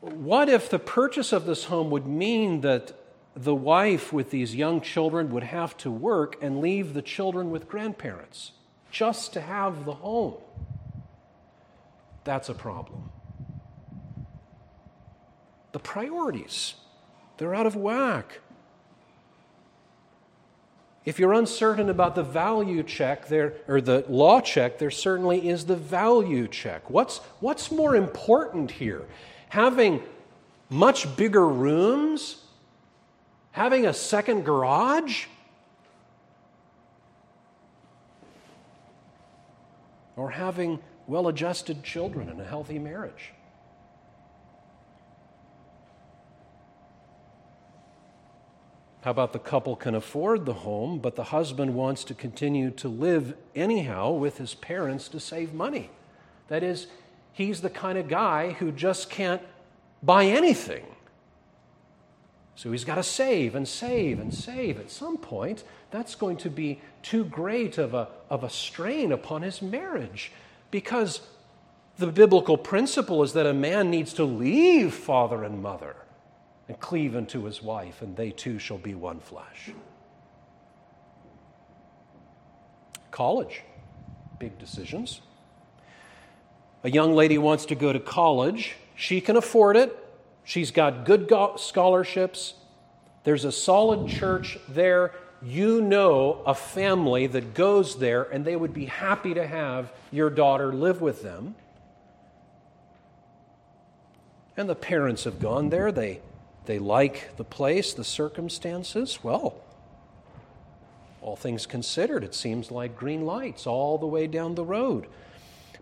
What 0.00 0.48
if 0.48 0.70
the 0.70 0.78
purchase 0.78 1.32
of 1.32 1.44
this 1.44 1.64
home 1.64 1.90
would 1.90 2.06
mean 2.06 2.60
that 2.60 2.92
the 3.38 3.54
wife 3.54 4.12
with 4.12 4.30
these 4.30 4.56
young 4.56 4.80
children 4.80 5.30
would 5.30 5.44
have 5.44 5.76
to 5.76 5.90
work 5.90 6.36
and 6.42 6.60
leave 6.60 6.92
the 6.92 7.02
children 7.02 7.50
with 7.50 7.68
grandparents 7.68 8.50
just 8.90 9.32
to 9.32 9.40
have 9.40 9.84
the 9.84 9.94
home. 9.94 10.34
That's 12.24 12.48
a 12.48 12.54
problem. 12.54 13.10
The 15.72 15.78
priorities, 15.78 16.74
they're 17.36 17.54
out 17.54 17.66
of 17.66 17.76
whack. 17.76 18.40
If 21.04 21.18
you're 21.18 21.32
uncertain 21.32 21.88
about 21.88 22.14
the 22.14 22.22
value 22.22 22.82
check 22.82 23.28
there 23.28 23.54
or 23.66 23.80
the 23.80 24.04
law 24.08 24.40
check, 24.40 24.78
there 24.78 24.90
certainly 24.90 25.48
is 25.48 25.64
the 25.64 25.76
value 25.76 26.48
check. 26.48 26.90
What's, 26.90 27.18
what's 27.40 27.70
more 27.70 27.96
important 27.96 28.70
here? 28.70 29.06
Having 29.48 30.02
much 30.68 31.16
bigger 31.16 31.48
rooms 31.48 32.42
Having 33.58 33.86
a 33.86 33.92
second 33.92 34.44
garage? 34.44 35.26
Or 40.14 40.30
having 40.30 40.78
well 41.08 41.26
adjusted 41.26 41.82
children 41.82 42.28
and 42.28 42.40
a 42.40 42.44
healthy 42.44 42.78
marriage? 42.78 43.32
How 49.08 49.12
about 49.12 49.32
the 49.32 49.38
couple 49.38 49.74
can 49.74 49.94
afford 49.94 50.44
the 50.44 50.52
home, 50.52 50.98
but 50.98 51.16
the 51.16 51.24
husband 51.24 51.74
wants 51.74 52.04
to 52.04 52.14
continue 52.14 52.70
to 52.72 52.88
live 52.88 53.34
anyhow 53.56 54.10
with 54.10 54.36
his 54.36 54.54
parents 54.54 55.08
to 55.08 55.18
save 55.18 55.54
money? 55.54 55.88
That 56.48 56.62
is, 56.62 56.88
he's 57.32 57.62
the 57.62 57.70
kind 57.70 57.96
of 57.96 58.06
guy 58.06 58.50
who 58.50 58.70
just 58.70 59.08
can't 59.08 59.40
buy 60.02 60.26
anything. 60.26 60.84
So 62.54 62.70
he's 62.70 62.84
got 62.84 62.96
to 62.96 63.02
save 63.02 63.54
and 63.54 63.66
save 63.66 64.20
and 64.20 64.34
save. 64.34 64.78
At 64.78 64.90
some 64.90 65.16
point, 65.16 65.64
that's 65.90 66.14
going 66.14 66.36
to 66.36 66.50
be 66.50 66.82
too 67.02 67.24
great 67.24 67.78
of 67.78 67.94
a, 67.94 68.08
of 68.28 68.44
a 68.44 68.50
strain 68.50 69.10
upon 69.10 69.40
his 69.40 69.62
marriage 69.62 70.32
because 70.70 71.22
the 71.96 72.08
biblical 72.08 72.58
principle 72.58 73.22
is 73.22 73.32
that 73.32 73.46
a 73.46 73.54
man 73.54 73.88
needs 73.88 74.12
to 74.12 74.24
leave 74.24 74.92
father 74.92 75.44
and 75.44 75.62
mother 75.62 75.96
and 76.68 76.78
cleave 76.78 77.16
unto 77.16 77.44
his 77.44 77.62
wife, 77.62 78.02
and 78.02 78.16
they 78.16 78.30
two 78.30 78.58
shall 78.58 78.78
be 78.78 78.94
one 78.94 79.20
flesh. 79.20 79.70
College, 83.10 83.62
big 84.38 84.58
decisions. 84.58 85.20
A 86.84 86.90
young 86.90 87.14
lady 87.14 87.38
wants 87.38 87.66
to 87.66 87.74
go 87.74 87.92
to 87.92 87.98
college. 87.98 88.76
She 88.94 89.20
can 89.20 89.36
afford 89.36 89.76
it. 89.76 89.96
She's 90.44 90.70
got 90.70 91.04
good 91.04 91.32
scholarships. 91.56 92.54
There's 93.24 93.44
a 93.44 93.52
solid 93.52 94.08
church 94.08 94.58
there. 94.68 95.12
You 95.42 95.80
know 95.80 96.42
a 96.46 96.54
family 96.54 97.26
that 97.26 97.54
goes 97.54 97.98
there, 97.98 98.22
and 98.22 98.44
they 98.44 98.56
would 98.56 98.74
be 98.74 98.86
happy 98.86 99.34
to 99.34 99.46
have 99.46 99.92
your 100.10 100.30
daughter 100.30 100.72
live 100.72 101.00
with 101.00 101.22
them. 101.22 101.54
And 104.56 104.68
the 104.68 104.74
parents 104.74 105.24
have 105.24 105.38
gone 105.38 105.68
there. 105.68 105.92
They, 105.92 106.20
they 106.68 106.78
like 106.78 107.34
the 107.38 107.44
place, 107.44 107.94
the 107.94 108.04
circumstances. 108.04 109.20
Well, 109.22 109.54
all 111.22 111.34
things 111.34 111.64
considered, 111.64 112.22
it 112.22 112.34
seems 112.34 112.70
like 112.70 112.94
green 112.94 113.24
lights 113.24 113.66
all 113.66 113.96
the 113.96 114.06
way 114.06 114.26
down 114.26 114.54
the 114.54 114.66
road. 114.66 115.06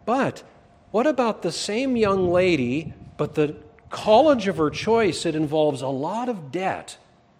But 0.04 0.44
what 0.92 1.08
about 1.08 1.42
the 1.42 1.50
same 1.50 1.96
young 1.96 2.30
lady, 2.30 2.94
but 3.16 3.34
the 3.34 3.56
college 3.90 4.46
of 4.46 4.58
her 4.58 4.70
choice, 4.70 5.26
it 5.26 5.34
involves 5.34 5.82
a 5.82 5.88
lot 5.88 6.28
of 6.28 6.52
debt, 6.52 6.98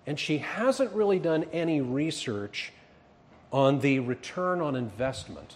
and 0.09 0.19
she 0.19 0.39
hasn't 0.39 0.93
really 0.93 1.21
done 1.21 1.45
any 1.53 1.81
research 1.81 2.73
on 3.53 3.79
the 3.79 4.01
return 4.01 4.61
on 4.61 4.75
investment. 4.75 5.55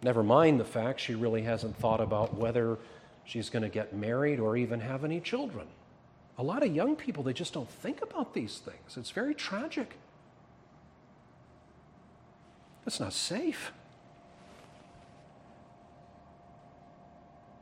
Never 0.00 0.22
mind 0.22 0.60
the 0.60 0.64
fact 0.64 1.00
she 1.00 1.16
really 1.16 1.42
hasn't 1.42 1.76
thought 1.76 2.00
about 2.00 2.34
whether 2.34 2.78
she's 3.24 3.50
going 3.50 3.62
to 3.62 3.68
get 3.68 3.94
married 3.94 4.40
or 4.40 4.56
even 4.56 4.80
have 4.80 5.04
any 5.04 5.20
children. 5.20 5.66
A 6.36 6.42
lot 6.42 6.62
of 6.62 6.74
young 6.74 6.96
people, 6.96 7.22
they 7.22 7.32
just 7.32 7.52
don't 7.52 7.70
think 7.70 8.02
about 8.02 8.34
these 8.34 8.58
things. 8.58 8.96
It's 8.96 9.10
very 9.10 9.34
tragic. 9.34 9.96
It's 12.86 13.00
not 13.00 13.12
safe. 13.12 13.72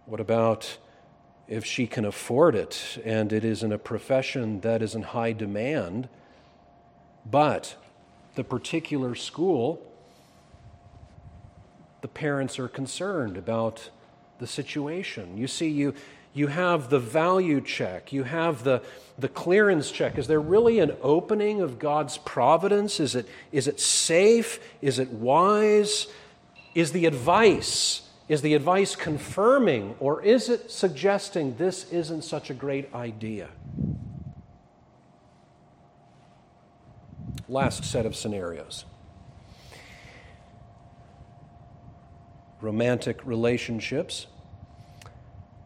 What 0.06 0.20
about 0.20 0.78
if 1.46 1.64
she 1.64 1.86
can 1.86 2.04
afford 2.04 2.54
it 2.54 2.98
and 3.04 3.32
it 3.32 3.44
is 3.44 3.62
in 3.62 3.72
a 3.72 3.78
profession 3.78 4.60
that 4.60 4.82
is 4.82 4.94
in 4.94 5.02
high 5.02 5.32
demand, 5.32 6.08
but 7.24 7.76
the 8.34 8.44
particular 8.44 9.14
school, 9.14 9.80
the 12.00 12.08
parents 12.08 12.58
are 12.58 12.68
concerned 12.68 13.36
about 13.36 13.90
the 14.42 14.46
situation. 14.46 15.38
You 15.38 15.46
see, 15.46 15.68
you, 15.68 15.94
you 16.34 16.48
have 16.48 16.90
the 16.90 16.98
value 16.98 17.60
check, 17.60 18.12
you 18.12 18.24
have 18.24 18.64
the, 18.64 18.82
the 19.16 19.28
clearance 19.28 19.90
check. 19.90 20.18
Is 20.18 20.26
there 20.26 20.40
really 20.40 20.80
an 20.80 20.96
opening 21.00 21.60
of 21.60 21.78
God's 21.78 22.18
providence? 22.18 22.98
Is 22.98 23.14
it, 23.14 23.28
is 23.52 23.68
it 23.68 23.78
safe? 23.80 24.58
Is 24.82 24.98
it 24.98 25.10
wise? 25.10 26.08
Is 26.74 26.92
the 26.92 27.06
advice 27.06 28.02
is 28.28 28.40
the 28.40 28.54
advice 28.54 28.96
confirming 28.96 29.94
or 30.00 30.22
is 30.22 30.48
it 30.48 30.70
suggesting 30.70 31.54
this 31.56 31.92
isn't 31.92 32.22
such 32.22 32.48
a 32.48 32.54
great 32.54 32.92
idea? 32.94 33.48
Last 37.46 37.84
set 37.84 38.06
of 38.06 38.16
scenarios 38.16 38.86
romantic 42.62 43.26
relationships. 43.26 44.28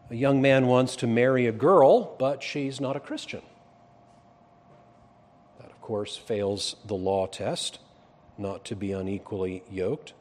A 0.09 0.15
young 0.15 0.41
man 0.41 0.67
wants 0.67 0.95
to 0.97 1.07
marry 1.07 1.47
a 1.47 1.51
girl, 1.51 2.15
but 2.17 2.41
she's 2.41 2.79
not 2.79 2.95
a 2.95 2.99
Christian. 2.99 3.41
That, 5.59 5.69
of 5.69 5.81
course, 5.81 6.15
fails 6.15 6.75
the 6.85 6.95
law 6.95 7.27
test, 7.27 7.79
not 8.37 8.63
to 8.65 8.75
be 8.75 8.91
unequally 8.91 9.63
yoked. 9.69 10.13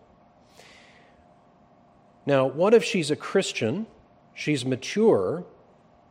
Now, 2.25 2.47
what 2.47 2.75
if 2.75 2.83
she's 2.83 3.11
a 3.11 3.17
Christian? 3.17 3.87
She's 4.35 4.67
mature, 4.67 5.45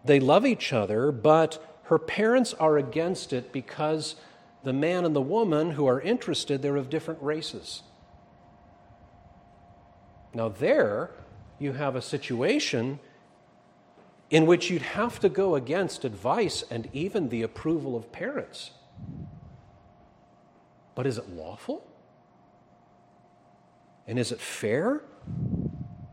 they 0.05 0.19
love 0.19 0.45
each 0.45 0.71
other, 0.71 1.11
but 1.11 1.63
her 1.83 1.99
parents 1.99 2.53
are 2.55 2.77
against 2.77 3.33
it 3.33 3.51
because 3.51 4.15
the 4.63 4.73
man 4.73 5.05
and 5.05 5.15
the 5.15 5.21
woman 5.21 5.71
who 5.71 5.85
are 5.85 6.01
interested, 6.01 6.61
they're 6.61 6.75
of 6.75 6.89
different 6.89 7.21
races. 7.21 7.83
Now, 10.33 10.49
there 10.49 11.11
you 11.59 11.73
have 11.73 11.95
a 11.95 12.01
situation 12.01 12.99
in 14.29 14.45
which 14.45 14.69
you'd 14.69 14.81
have 14.81 15.19
to 15.19 15.29
go 15.29 15.55
against 15.55 16.03
advice 16.03 16.63
and 16.69 16.89
even 16.93 17.29
the 17.29 17.43
approval 17.43 17.95
of 17.95 18.11
parents. 18.11 18.71
But 20.95 21.05
is 21.05 21.17
it 21.17 21.29
lawful? 21.29 21.85
And 24.07 24.17
is 24.17 24.31
it 24.31 24.39
fair 24.39 25.01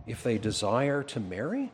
if 0.07 0.23
they 0.23 0.39
desire 0.39 1.03
to 1.05 1.21
marry? 1.21 1.71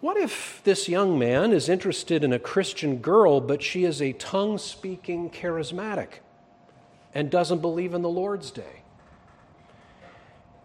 What 0.00 0.18
if 0.18 0.60
this 0.64 0.88
young 0.88 1.18
man 1.18 1.52
is 1.52 1.68
interested 1.68 2.22
in 2.22 2.32
a 2.32 2.38
Christian 2.38 2.98
girl, 2.98 3.40
but 3.40 3.62
she 3.62 3.84
is 3.84 4.02
a 4.02 4.12
tongue 4.12 4.58
speaking 4.58 5.30
charismatic 5.30 6.20
and 7.14 7.30
doesn't 7.30 7.60
believe 7.60 7.94
in 7.94 8.02
the 8.02 8.08
Lord's 8.08 8.50
day? 8.50 8.82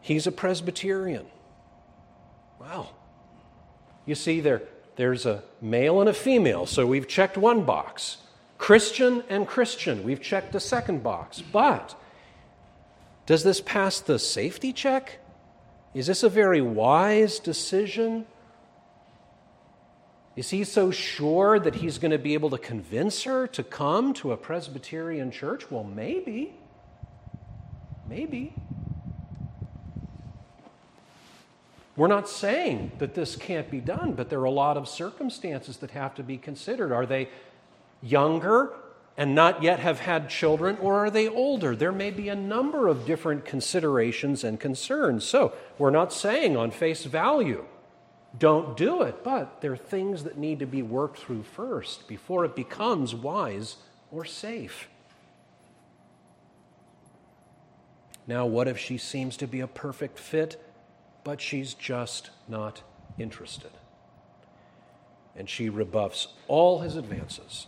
He's 0.02 0.28
a 0.28 0.32
Presbyterian. 0.32 1.26
Wow. 2.60 2.90
You 4.10 4.16
see, 4.16 4.40
there, 4.40 4.64
there's 4.96 5.28
a 5.28 5.44
male 5.62 6.00
and 6.00 6.10
a 6.10 6.16
female, 6.16 6.66
so 6.66 6.88
we've 6.88 7.08
checked 7.08 7.38
one 7.38 7.64
box. 7.64 8.18
Christian 8.58 9.24
and 9.30 9.48
Christian, 9.48 10.04
we've 10.04 10.20
checked 10.20 10.52
the 10.52 10.60
second 10.60 11.04
box. 11.04 11.44
But 11.44 11.94
does 13.28 13.44
this 13.44 13.62
pass 13.62 14.00
the 14.00 14.18
safety 14.18 14.74
check? 14.74 15.20
Is 15.94 16.08
this 16.08 16.24
a 16.24 16.30
very 16.30 16.60
wise 16.60 17.38
decision? 17.38 18.26
Is 20.36 20.50
he 20.50 20.64
so 20.64 20.90
sure 20.90 21.60
that 21.60 21.76
he's 21.76 22.00
going 22.00 22.10
to 22.10 22.18
be 22.18 22.34
able 22.34 22.50
to 22.50 22.58
convince 22.58 23.22
her 23.26 23.46
to 23.46 23.62
come 23.62 24.12
to 24.16 24.32
a 24.32 24.38
Presbyterian 24.38 25.30
church? 25.30 25.70
Well, 25.70 25.84
maybe. 25.84 26.56
Maybe. 28.08 28.56
We're 32.00 32.08
not 32.08 32.30
saying 32.30 32.94
that 33.00 33.14
this 33.14 33.36
can't 33.36 33.70
be 33.70 33.82
done, 33.82 34.14
but 34.14 34.30
there 34.30 34.40
are 34.40 34.46
a 34.46 34.50
lot 34.50 34.78
of 34.78 34.88
circumstances 34.88 35.76
that 35.80 35.92
have 35.92 36.16
to 36.16 36.24
be 36.24 36.38
considered. 36.38 36.94
Are 36.94 37.06
they 37.06 37.28
younger 38.02 38.72
and 39.18 39.36
not 39.36 39.62
yet 39.62 39.80
have 39.82 40.00
had 40.00 40.30
children, 40.30 40.78
or 40.80 40.96
are 40.96 41.10
they 41.10 41.28
older? 41.28 41.76
There 41.76 41.92
may 41.92 42.10
be 42.10 42.30
a 42.30 42.36
number 42.36 42.88
of 42.88 43.06
different 43.06 43.44
considerations 43.44 44.46
and 44.46 44.58
concerns. 44.58 45.26
So 45.26 45.52
we're 45.78 45.90
not 45.90 46.14
saying 46.14 46.56
on 46.56 46.72
face 46.72 47.04
value 47.04 47.66
don't 48.38 48.78
do 48.78 49.02
it. 49.02 49.22
But 49.22 49.60
there 49.60 49.74
are 49.74 49.78
things 49.78 50.24
that 50.24 50.38
need 50.38 50.60
to 50.60 50.66
be 50.66 50.82
worked 50.82 51.20
through 51.20 51.44
first 51.44 52.08
before 52.08 52.46
it 52.46 52.56
becomes 52.56 53.14
wise 53.14 53.76
or 54.10 54.24
safe. 54.24 54.88
Now, 58.26 58.46
what 58.46 58.70
if 58.70 58.78
she 58.78 58.98
seems 58.98 59.36
to 59.36 59.48
be 59.48 59.60
a 59.60 59.68
perfect 59.68 60.18
fit, 60.18 60.64
but 61.24 61.42
she's 61.42 61.74
just 61.74 62.32
not 62.48 62.82
interested? 63.18 63.72
And 65.36 65.50
she 65.50 65.70
rebuffs 65.70 66.30
all 66.48 66.80
his 66.80 66.96
advances. 66.96 67.68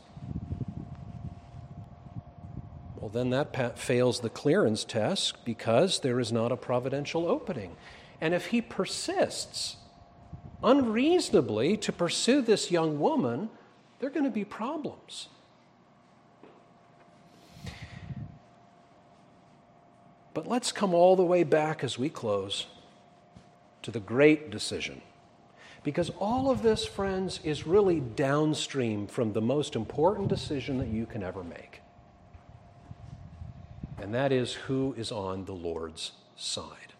Well, 2.97 3.09
then 3.09 3.31
that 3.31 3.79
fails 3.79 4.19
the 4.19 4.29
clearance 4.29 4.83
test 4.83 5.43
because 5.43 5.99
there 5.99 6.19
is 6.19 6.31
not 6.31 6.51
a 6.51 6.57
providential 6.57 7.27
opening. 7.27 7.75
And 8.19 8.33
if 8.33 8.47
he 8.47 8.61
persists, 8.61 9.77
unreasonably 10.63 11.77
to 11.77 11.91
pursue 11.91 12.41
this 12.41 12.69
young 12.69 12.99
woman, 12.99 13.49
there 13.99 14.09
are 14.09 14.13
going 14.13 14.25
to 14.25 14.29
be 14.29 14.45
problems. 14.45 15.29
But 20.33 20.47
let's 20.47 20.71
come 20.71 20.93
all 20.93 21.15
the 21.15 21.25
way 21.25 21.43
back 21.43 21.83
as 21.83 21.97
we 21.97 22.09
close 22.09 22.67
to 23.83 23.91
the 23.91 23.99
great 23.99 24.49
decision. 24.51 25.01
Because 25.83 26.11
all 26.19 26.51
of 26.51 26.61
this, 26.61 26.85
friends, 26.85 27.39
is 27.43 27.65
really 27.65 27.99
downstream 27.99 29.07
from 29.07 29.33
the 29.33 29.41
most 29.41 29.75
important 29.75 30.27
decision 30.27 30.77
that 30.77 30.89
you 30.89 31.05
can 31.05 31.23
ever 31.23 31.43
make. 31.43 31.81
And 33.99 34.13
that 34.13 34.31
is 34.31 34.53
who 34.53 34.93
is 34.97 35.11
on 35.11 35.45
the 35.45 35.53
Lord's 35.53 36.11
side. 36.35 36.93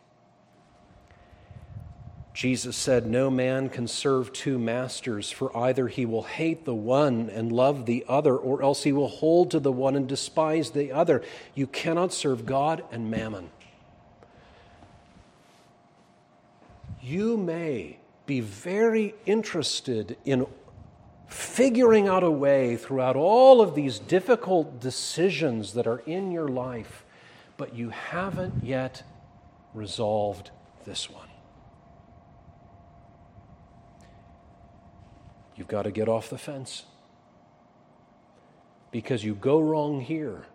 Jesus 2.33 2.77
said, 2.77 3.05
No 3.05 3.29
man 3.29 3.69
can 3.69 3.87
serve 3.87 4.31
two 4.31 4.57
masters, 4.57 5.29
for 5.29 5.55
either 5.55 5.87
he 5.87 6.05
will 6.05 6.23
hate 6.23 6.63
the 6.63 6.73
one 6.73 7.29
and 7.29 7.51
love 7.51 7.85
the 7.85 8.05
other, 8.07 8.35
or 8.35 8.63
else 8.63 8.83
he 8.83 8.93
will 8.93 9.09
hold 9.09 9.51
to 9.51 9.59
the 9.59 9.71
one 9.71 9.95
and 9.95 10.07
despise 10.07 10.71
the 10.71 10.91
other. 10.91 11.23
You 11.53 11.67
cannot 11.67 12.13
serve 12.13 12.45
God 12.45 12.83
and 12.91 13.11
mammon. 13.11 13.51
You 17.01 17.35
may 17.37 17.99
be 18.25 18.41
very 18.41 19.15
interested 19.25 20.17
in 20.23 20.45
figuring 21.27 22.07
out 22.07 22.23
a 22.23 22.31
way 22.31 22.75
throughout 22.75 23.15
all 23.15 23.61
of 23.61 23.73
these 23.73 23.99
difficult 23.99 24.79
decisions 24.79 25.73
that 25.73 25.87
are 25.87 25.99
in 25.99 26.31
your 26.31 26.47
life, 26.47 27.03
but 27.57 27.75
you 27.75 27.89
haven't 27.89 28.63
yet 28.63 29.03
resolved 29.73 30.51
this 30.85 31.09
one. 31.09 31.27
You've 35.55 35.67
got 35.67 35.83
to 35.83 35.91
get 35.91 36.09
off 36.09 36.29
the 36.29 36.37
fence. 36.37 36.83
Because 38.91 39.23
you 39.23 39.35
go 39.35 39.59
wrong 39.59 40.01
here, 40.01 40.45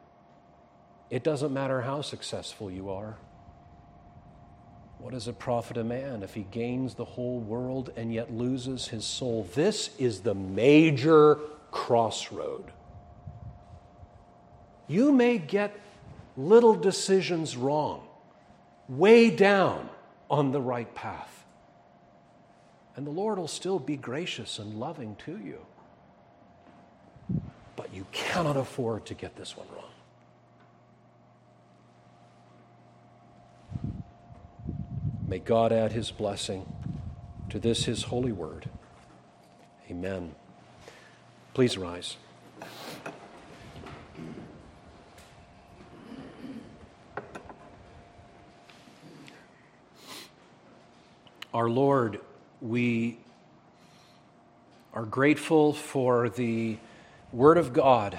it 1.10 1.24
doesn't 1.24 1.52
matter 1.52 1.80
how 1.80 2.02
successful 2.02 2.70
you 2.70 2.90
are. 2.90 3.16
What 4.98 5.12
does 5.12 5.28
it 5.28 5.38
profit 5.38 5.76
a 5.76 5.84
man 5.84 6.22
if 6.22 6.34
he 6.34 6.42
gains 6.50 6.94
the 6.94 7.04
whole 7.04 7.38
world 7.38 7.92
and 7.96 8.12
yet 8.12 8.32
loses 8.32 8.88
his 8.88 9.04
soul? 9.04 9.48
This 9.54 9.90
is 9.98 10.20
the 10.20 10.34
major 10.34 11.38
crossroad. 11.70 12.64
You 14.88 15.12
may 15.12 15.38
get 15.38 15.78
little 16.36 16.74
decisions 16.74 17.56
wrong, 17.56 18.06
way 18.88 19.30
down 19.30 19.88
on 20.30 20.52
the 20.52 20.60
right 20.60 20.92
path. 20.94 21.44
And 22.94 23.06
the 23.06 23.10
Lord 23.10 23.38
will 23.38 23.48
still 23.48 23.78
be 23.78 23.96
gracious 23.96 24.58
and 24.58 24.80
loving 24.80 25.16
to 25.26 25.38
you. 25.38 25.58
But 27.74 27.92
you 27.92 28.06
cannot 28.10 28.56
afford 28.56 29.04
to 29.06 29.14
get 29.14 29.36
this 29.36 29.56
one 29.56 29.66
wrong. 29.74 29.95
May 35.36 35.40
God 35.40 35.70
add 35.70 35.92
his 35.92 36.10
blessing 36.10 36.64
to 37.50 37.58
this, 37.58 37.84
his 37.84 38.04
holy 38.04 38.32
word. 38.32 38.70
Amen. 39.90 40.34
Please 41.52 41.76
rise. 41.76 42.16
Our 51.52 51.68
Lord 51.68 52.20
we 52.62 53.18
are 54.94 55.04
grateful 55.04 55.74
for 55.74 56.30
the 56.30 56.78
Word 57.30 57.58
of 57.58 57.74
God, 57.74 58.18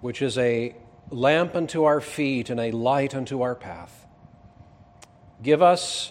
which 0.00 0.22
is 0.22 0.36
a 0.38 0.74
lamp 1.12 1.54
unto 1.54 1.84
our 1.84 2.00
feet 2.00 2.50
and 2.50 2.58
a 2.58 2.72
light 2.72 3.14
unto 3.14 3.42
our 3.42 3.54
path. 3.54 4.05
Give 5.46 5.62
us 5.62 6.10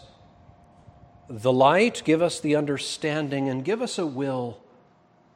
the 1.30 1.52
light, 1.52 2.04
give 2.06 2.22
us 2.22 2.40
the 2.40 2.56
understanding, 2.56 3.50
and 3.50 3.66
give 3.66 3.82
us 3.82 4.00
a 4.00 4.06
will 4.06 4.62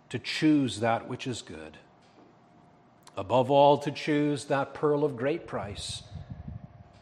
to 0.08 0.18
choose 0.18 0.80
that 0.80 1.10
which 1.10 1.28
is 1.28 1.41
good. 1.41 1.76
Above 3.18 3.52
all, 3.52 3.78
to 3.80 3.91
choose 3.91 4.45
that 4.45 4.74
pearl 4.74 5.04
of 5.04 5.18
great 5.18 5.45
price 5.45 6.04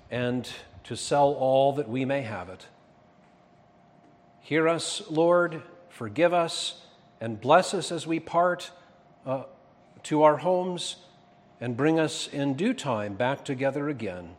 and 0.10 0.50
to 0.86 0.98
sell 0.98 1.34
all 1.34 1.72
that 1.74 1.88
we 1.88 2.04
may 2.04 2.24
have 2.24 2.50
it 2.50 2.66
Hear 4.42 4.68
us, 4.68 5.04
Lord, 5.08 5.62
forgive 5.90 6.34
us, 6.34 6.82
and 7.22 7.40
bless 7.40 7.76
us 7.76 7.92
as 7.92 8.08
we 8.08 8.20
part 8.20 8.72
uh, 9.24 9.44
to 10.02 10.24
our 10.24 10.38
homes, 10.38 10.96
and 11.62 11.78
bring 11.78 12.00
us 12.00 12.28
in 12.28 12.56
due 12.56 12.74
time 12.74 13.14
back 13.14 13.46
together 13.46 13.88
again. 13.88 14.36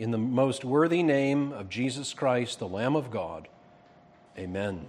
In 0.00 0.12
the 0.12 0.18
most 0.18 0.64
worthy 0.64 1.02
name 1.02 1.52
of 1.52 1.68
Jesus 1.68 2.14
Christ, 2.14 2.58
the 2.58 2.66
Lamb 2.66 2.96
of 2.96 3.10
God. 3.10 3.48
Amen. 4.38 4.86